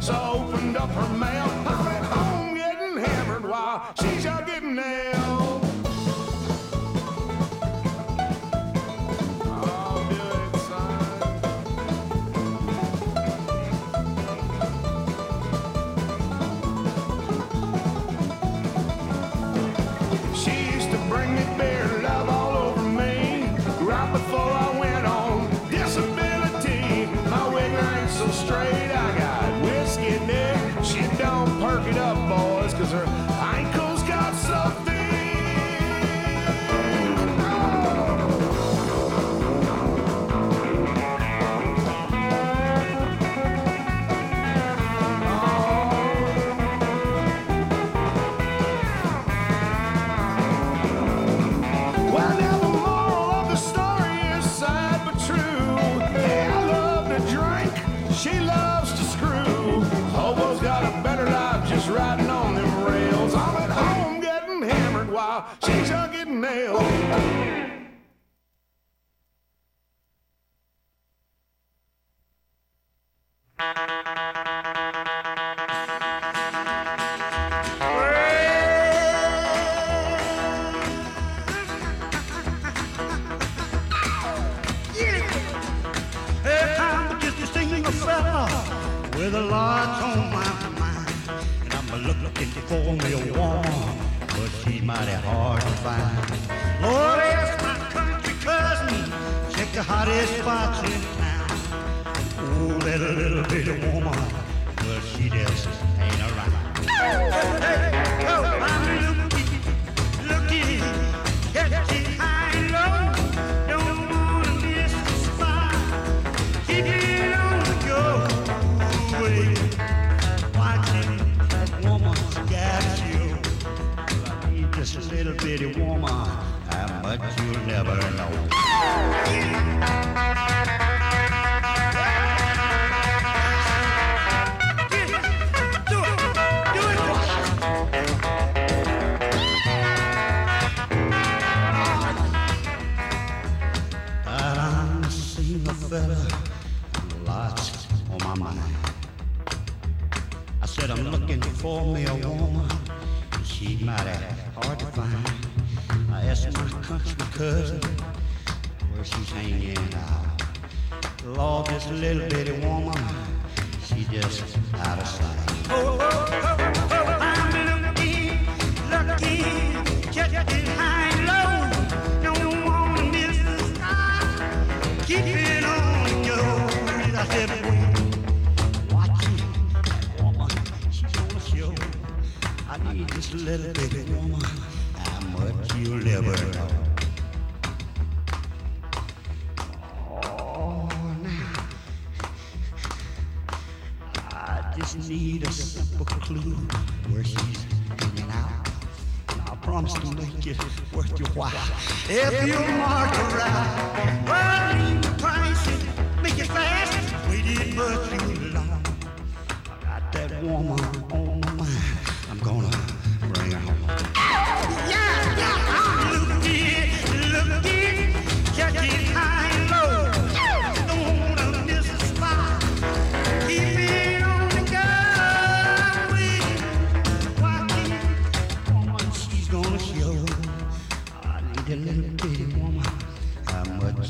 So 0.00 0.14
opened 0.14 0.78
up 0.78 0.88
her 0.92 1.08
mail. 1.18 1.44
I'm 1.66 1.86
at 1.88 2.02
home 2.04 2.54
getting 2.54 2.96
hammered 2.96 3.44
while 3.44 3.86
she's 4.00 4.24
out 4.24 4.46
getting 4.46 4.74
nailed. 4.74 5.09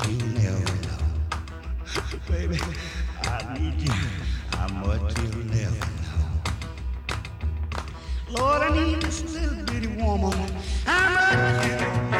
you 0.08 0.16
never 0.16 0.58
know. 0.82 0.98
Baby, 2.28 2.58
I 3.22 3.58
need 3.58 3.80
you. 3.80 3.92
I'm 4.52 4.80
what 4.82 5.18
you 5.18 5.44
never 5.44 5.76
know. 5.76 6.30
Lord, 8.30 8.62
I 8.62 8.70
need 8.74 9.02
this 9.02 9.22
little 9.34 9.64
bitty 9.64 9.88
woman. 9.88 10.32
How 10.84 11.14
much 11.14 11.66
you 11.66 12.19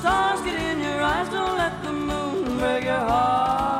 stars 0.00 0.40
get 0.42 0.58
in 0.70 0.80
your 0.80 1.00
eyes, 1.00 1.28
don't 1.28 1.56
let 1.56 1.74
the 1.84 1.92
moon 1.92 2.58
break 2.58 2.84
your 2.84 3.04
heart. 3.10 3.74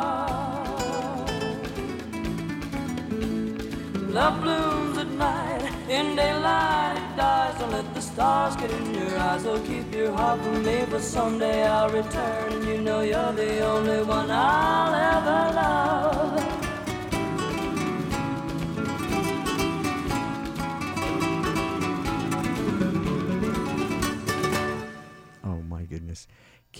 Love 4.18 4.40
blooms 4.42 4.96
at 4.98 5.10
night, 5.26 5.62
in 5.88 6.14
daylight 6.14 6.96
it 7.02 7.16
dies. 7.16 7.58
Don't 7.58 7.72
let 7.72 7.88
the 7.94 8.00
stars 8.00 8.54
get 8.56 8.70
in 8.70 8.94
your 8.94 9.18
eyes. 9.18 9.44
Oh, 9.44 9.58
keep 9.66 9.92
your 9.92 10.12
heart 10.12 10.40
from 10.42 10.62
me, 10.64 10.84
But 10.88 11.02
someday 11.02 11.66
I'll 11.66 11.90
return, 11.90 12.52
and 12.52 12.64
you 12.64 12.78
know 12.86 13.00
you're 13.00 13.32
the 13.32 13.52
only 13.72 14.02
one 14.16 14.30
I'll 14.30 14.94
ever 15.12 15.40
love. 15.60 16.33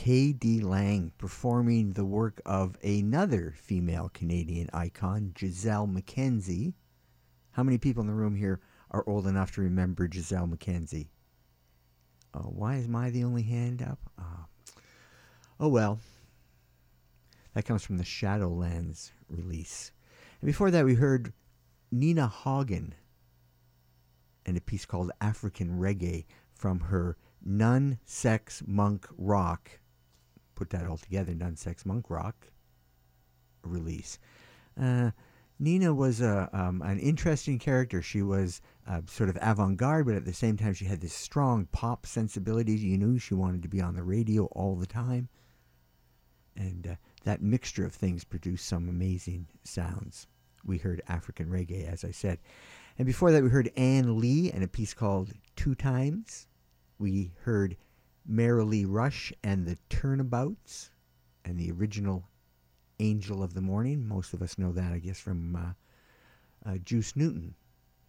K.D. 0.05 0.61
Lang 0.61 1.13
performing 1.17 1.95
the 1.95 2.05
work 2.05 2.43
of 2.45 2.77
another 2.85 3.55
female 3.57 4.11
Canadian 4.13 4.69
icon, 4.75 5.33
Gisele 5.35 5.87
MacKenzie. 5.87 6.75
How 7.53 7.63
many 7.63 7.79
people 7.79 8.03
in 8.03 8.07
the 8.07 8.13
room 8.13 8.37
here 8.37 8.61
are 8.91 9.03
old 9.07 9.27
enough 9.27 9.53
to 9.53 9.63
remember 9.63 10.07
Gisele 10.07 10.47
MacKenzie? 10.47 11.09
Oh, 12.35 12.51
why 12.51 12.75
is 12.75 12.87
my 12.87 13.09
the 13.09 13.25
only 13.25 13.45
hand 13.45 13.81
up? 13.81 13.99
Ah. 14.19 14.45
Oh 15.59 15.69
well. 15.69 16.01
That 17.55 17.65
comes 17.65 17.83
from 17.83 17.97
the 17.97 18.05
Shadowlands 18.05 19.11
release. 19.31 19.91
And 20.43 20.47
before 20.47 20.71
that, 20.71 20.85
we 20.85 20.97
heard 20.97 21.33
Nina 21.91 22.29
Hagen 22.29 22.95
and 24.45 24.59
a 24.59 24.61
piece 24.61 24.85
called 24.85 25.13
African 25.23 25.79
Reggae 25.79 26.27
from 26.53 26.81
her 26.81 27.17
Nun 27.43 28.01
Sex 28.05 28.63
Monk 28.67 29.09
Rock. 29.17 29.81
Put 30.55 30.71
that 30.71 30.87
all 30.87 30.99
together, 30.99 31.35
Nun 31.35 31.57
Sex 31.57 31.85
Monk 31.85 32.11
Rock 32.11 32.49
release. 33.63 34.19
Uh, 34.81 35.11
Nina 35.59 35.95
was 35.95 36.21
a, 36.21 36.51
um, 36.53 36.83
an 36.83 36.99
interesting 36.99 37.59
character. 37.59 38.03
She 38.03 38.23
was 38.23 38.61
uh, 38.89 39.03
sort 39.07 39.29
of 39.29 39.39
avant 39.41 39.77
garde, 39.77 40.07
but 40.07 40.17
at 40.17 40.25
the 40.25 40.33
same 40.33 40.57
time, 40.57 40.75
she 40.75 40.85
had 40.85 41.01
this 41.01 41.15
strong 41.15 41.67
pop 41.67 42.07
sensibility. 42.07 42.73
You 42.73 42.99
knew 42.99 43.19
she 43.19 43.35
wanted 43.35 43.63
to 43.63 43.69
be 43.69 43.81
on 43.81 43.95
the 43.95 44.03
radio 44.03 44.47
all 44.47 44.75
the 44.75 44.87
time. 44.87 45.29
And 46.57 46.87
uh, 46.87 46.95
that 47.25 47.43
mixture 47.43 47.85
of 47.85 47.95
things 47.95 48.25
produced 48.25 48.67
some 48.67 48.89
amazing 48.89 49.47
sounds. 49.63 50.27
We 50.65 50.79
heard 50.79 51.03
African 51.09 51.49
reggae, 51.49 51.91
as 51.91 52.05
I 52.05 52.11
said. 52.11 52.39
And 52.99 53.07
before 53.07 53.33
that, 53.33 53.43
we 53.43 53.51
heard 53.51 53.73
Ann 53.77 54.19
Lee 54.19 54.51
and 54.51 54.63
a 54.63 54.69
piece 54.69 54.95
called 54.95 55.33
Two 55.57 55.75
Times. 55.75 56.47
We 56.99 57.33
heard 57.43 57.77
Merrilee 58.31 58.87
Rush 58.89 59.33
and 59.43 59.67
the 59.67 59.79
Turnabouts 59.89 60.91
and 61.45 61.59
the 61.59 61.71
original 61.71 62.29
Angel 62.99 63.43
of 63.43 63.55
the 63.55 63.61
Morning. 63.61 64.07
Most 64.07 64.33
of 64.33 64.43
us 64.43 64.59
know 64.59 64.73
that, 64.73 64.93
I 64.93 64.99
guess, 64.99 65.21
from 65.21 65.57
uh, 65.57 66.71
uh, 66.71 66.79
Juice 66.79 67.17
Newton's 67.17 67.55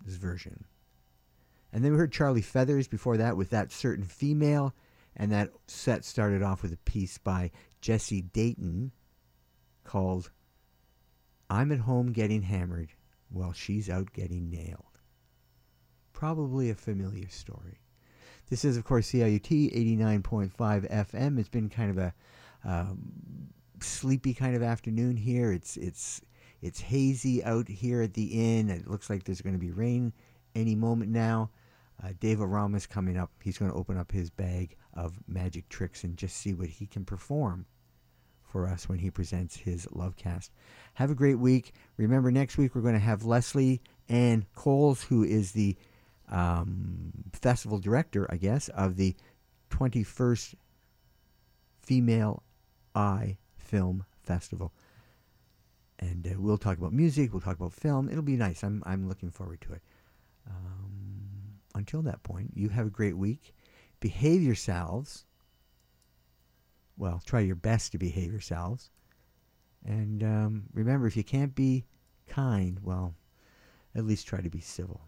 version. 0.05 0.65
And 1.73 1.83
then 1.83 1.91
we 1.91 1.97
heard 1.97 2.11
Charlie 2.11 2.41
Feathers 2.41 2.87
before 2.87 3.17
that 3.17 3.35
with 3.35 3.49
that 3.49 3.71
certain 3.71 4.05
female. 4.05 4.73
And 5.17 5.31
that 5.31 5.51
set 5.67 6.05
started 6.05 6.43
off 6.43 6.61
with 6.61 6.73
a 6.73 6.77
piece 6.77 7.17
by 7.17 7.51
Jesse 7.81 8.21
Dayton 8.21 8.91
called 9.83 10.31
I'm 11.49 11.71
at 11.71 11.79
home 11.79 12.11
getting 12.11 12.41
hammered 12.41 12.89
while 13.29 13.53
she's 13.53 13.89
out 13.89 14.13
getting 14.13 14.49
nailed. 14.49 14.99
Probably 16.11 16.69
a 16.69 16.75
familiar 16.75 17.29
story. 17.29 17.79
This 18.49 18.63
is, 18.63 18.77
of 18.77 18.83
course, 18.83 19.11
CIUT 19.11 19.97
89.5 19.97 20.51
FM. 20.91 21.39
It's 21.39 21.49
been 21.49 21.69
kind 21.69 21.89
of 21.89 21.97
a 21.97 22.13
um, 22.63 23.49
sleepy 23.79 24.33
kind 24.33 24.55
of 24.55 24.61
afternoon 24.61 25.17
here. 25.17 25.51
It's 25.51 25.77
it's 25.77 26.21
it's 26.61 26.79
hazy 26.79 27.43
out 27.43 27.67
here 27.67 28.01
at 28.01 28.13
the 28.13 28.57
inn. 28.57 28.69
It 28.69 28.87
looks 28.87 29.09
like 29.09 29.23
there's 29.23 29.41
going 29.41 29.55
to 29.55 29.59
be 29.59 29.71
rain 29.71 30.13
any 30.53 30.75
moment 30.75 31.11
now. 31.11 31.49
Uh, 32.03 32.09
Dave 32.19 32.39
Arama's 32.39 32.85
coming 32.85 33.17
up. 33.17 33.31
He's 33.41 33.57
going 33.57 33.71
to 33.71 33.77
open 33.77 33.97
up 33.97 34.11
his 34.11 34.29
bag 34.29 34.75
of 34.93 35.19
magic 35.27 35.69
tricks 35.69 36.03
and 36.03 36.17
just 36.17 36.37
see 36.37 36.53
what 36.53 36.69
he 36.69 36.85
can 36.85 37.05
perform 37.05 37.65
for 38.43 38.67
us 38.67 38.87
when 38.87 38.99
he 38.99 39.09
presents 39.09 39.57
his 39.57 39.85
Lovecast. 39.87 40.49
Have 40.95 41.11
a 41.11 41.15
great 41.15 41.39
week. 41.39 41.73
Remember, 41.97 42.31
next 42.31 42.57
week 42.57 42.75
we're 42.75 42.81
going 42.81 42.93
to 42.93 42.99
have 42.99 43.25
Leslie 43.25 43.81
Ann 44.07 44.45
Coles, 44.55 45.03
who 45.03 45.23
is 45.23 45.51
the 45.51 45.75
um, 46.29 47.11
festival 47.33 47.79
director, 47.79 48.27
I 48.29 48.37
guess, 48.37 48.69
of 48.69 48.95
the 48.95 49.15
21st 49.69 50.55
Female 51.81 52.43
Eye 52.93 53.37
Film 53.57 54.05
Festival. 54.23 54.73
And 55.99 56.27
uh, 56.27 56.31
we'll 56.37 56.57
talk 56.57 56.77
about 56.77 56.93
music, 56.93 57.31
we'll 57.31 57.41
talk 57.41 57.57
about 57.57 57.73
film. 57.73 58.09
It'll 58.09 58.21
be 58.21 58.35
nice. 58.35 58.63
I'm, 58.63 58.83
I'm 58.85 59.07
looking 59.07 59.29
forward 59.29 59.61
to 59.61 59.73
it. 59.73 59.81
Um, 60.47 61.59
until 61.73 62.01
that 62.03 62.23
point, 62.23 62.51
you 62.55 62.69
have 62.69 62.87
a 62.87 62.91
great 62.91 63.17
week. 63.17 63.53
Behave 63.99 64.41
yourselves. 64.41 65.25
Well, 66.97 67.21
try 67.25 67.41
your 67.41 67.55
best 67.55 67.91
to 67.91 67.97
behave 67.97 68.31
yourselves. 68.31 68.89
And 69.85 70.23
um, 70.23 70.63
remember, 70.73 71.07
if 71.07 71.15
you 71.15 71.23
can't 71.23 71.53
be 71.53 71.85
kind, 72.27 72.79
well, 72.81 73.13
at 73.93 74.05
least 74.05 74.27
try 74.27 74.41
to 74.41 74.49
be 74.49 74.59
civil. 74.59 75.01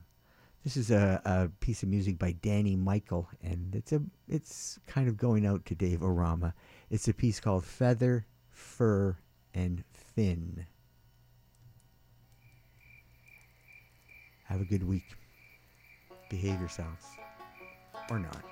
This 0.67 0.75
is 0.75 0.91
a, 0.91 1.21
a 1.23 1.47
piece 1.61 1.81
of 1.81 1.87
music 1.87 2.19
by 2.19 2.33
Danny 2.33 2.75
Michel, 2.75 3.29
and 3.41 3.73
it's 3.73 3.93
a 3.93 4.01
it's 4.27 4.77
kind 4.85 5.07
of 5.07 5.15
going 5.15 5.45
out 5.45 5.65
to 5.67 5.75
Dave 5.75 6.01
Orama. 6.01 6.51
It's 6.89 7.07
a 7.07 7.13
piece 7.13 7.39
called 7.39 7.63
Feather, 7.63 8.25
Fur, 8.49 9.15
and 9.53 9.85
Fin. 9.93 10.65
Have 14.43 14.59
a 14.59 14.65
good 14.65 14.83
week. 14.83 15.05
Behave 16.29 16.59
yourselves. 16.59 17.05
Or 18.09 18.19
not. 18.19 18.43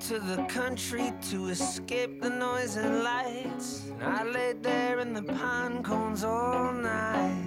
to 0.00 0.18
the 0.18 0.42
country 0.44 1.12
to 1.30 1.48
escape 1.48 2.20
the 2.20 2.28
noise 2.28 2.76
and 2.76 3.02
lights. 3.02 3.90
And 4.00 4.02
I 4.02 4.24
laid 4.24 4.62
there 4.62 4.98
in 4.98 5.14
the 5.14 5.22
pine 5.22 5.82
cones 5.82 6.22
all 6.22 6.72
night. 6.72 7.42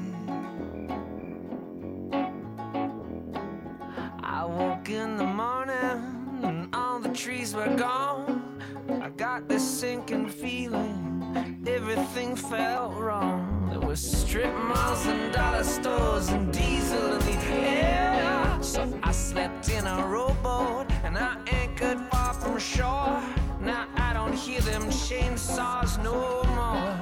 I 4.23 4.45
woke 4.45 4.89
in 4.89 5.17
the 5.17 5.25
morning 5.25 6.39
and 6.43 6.73
all 6.73 6.99
the 6.99 7.09
trees 7.09 7.53
were 7.53 7.75
gone. 7.75 8.63
I 9.01 9.09
got 9.09 9.47
this 9.47 9.63
sinking 9.63 10.29
feeling, 10.29 11.63
everything 11.67 12.35
felt 12.35 12.95
wrong. 12.95 13.67
There 13.69 13.79
were 13.79 13.95
strip 13.95 14.53
malls 14.55 15.05
and 15.05 15.31
dollar 15.31 15.63
stores 15.63 16.29
and 16.29 16.51
diesel 16.51 17.13
in 17.13 17.19
the 17.19 17.37
air. 17.51 18.57
So 18.61 18.99
I 19.03 19.11
slept 19.11 19.69
in 19.69 19.85
a 19.85 20.07
rowboat 20.07 20.91
and 21.03 21.17
I 21.17 21.37
ain't 21.47 21.68
from 22.59 22.77
sure. 22.77 23.23
Now 23.61 23.87
I 23.95 24.13
don't 24.13 24.33
hear 24.33 24.61
them 24.61 24.83
chainsaws 24.89 26.01
no 26.03 26.43
more. 26.57 26.93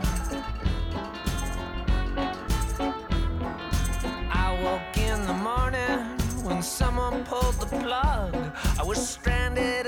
I 4.32 4.60
woke 4.64 4.98
in 4.98 5.26
the 5.26 5.34
morning 5.34 6.00
when 6.44 6.62
someone 6.62 7.24
pulled 7.26 7.56
the 7.56 7.68
plug. 7.68 8.36
I 8.80 8.84
was 8.84 8.98
stranded 9.08 9.87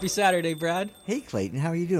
Happy 0.00 0.08
Saturday, 0.08 0.54
Brad. 0.54 0.88
Hey, 1.04 1.20
Clayton. 1.20 1.58
How 1.58 1.68
are 1.68 1.76
you 1.76 1.86
doing? 1.86 1.98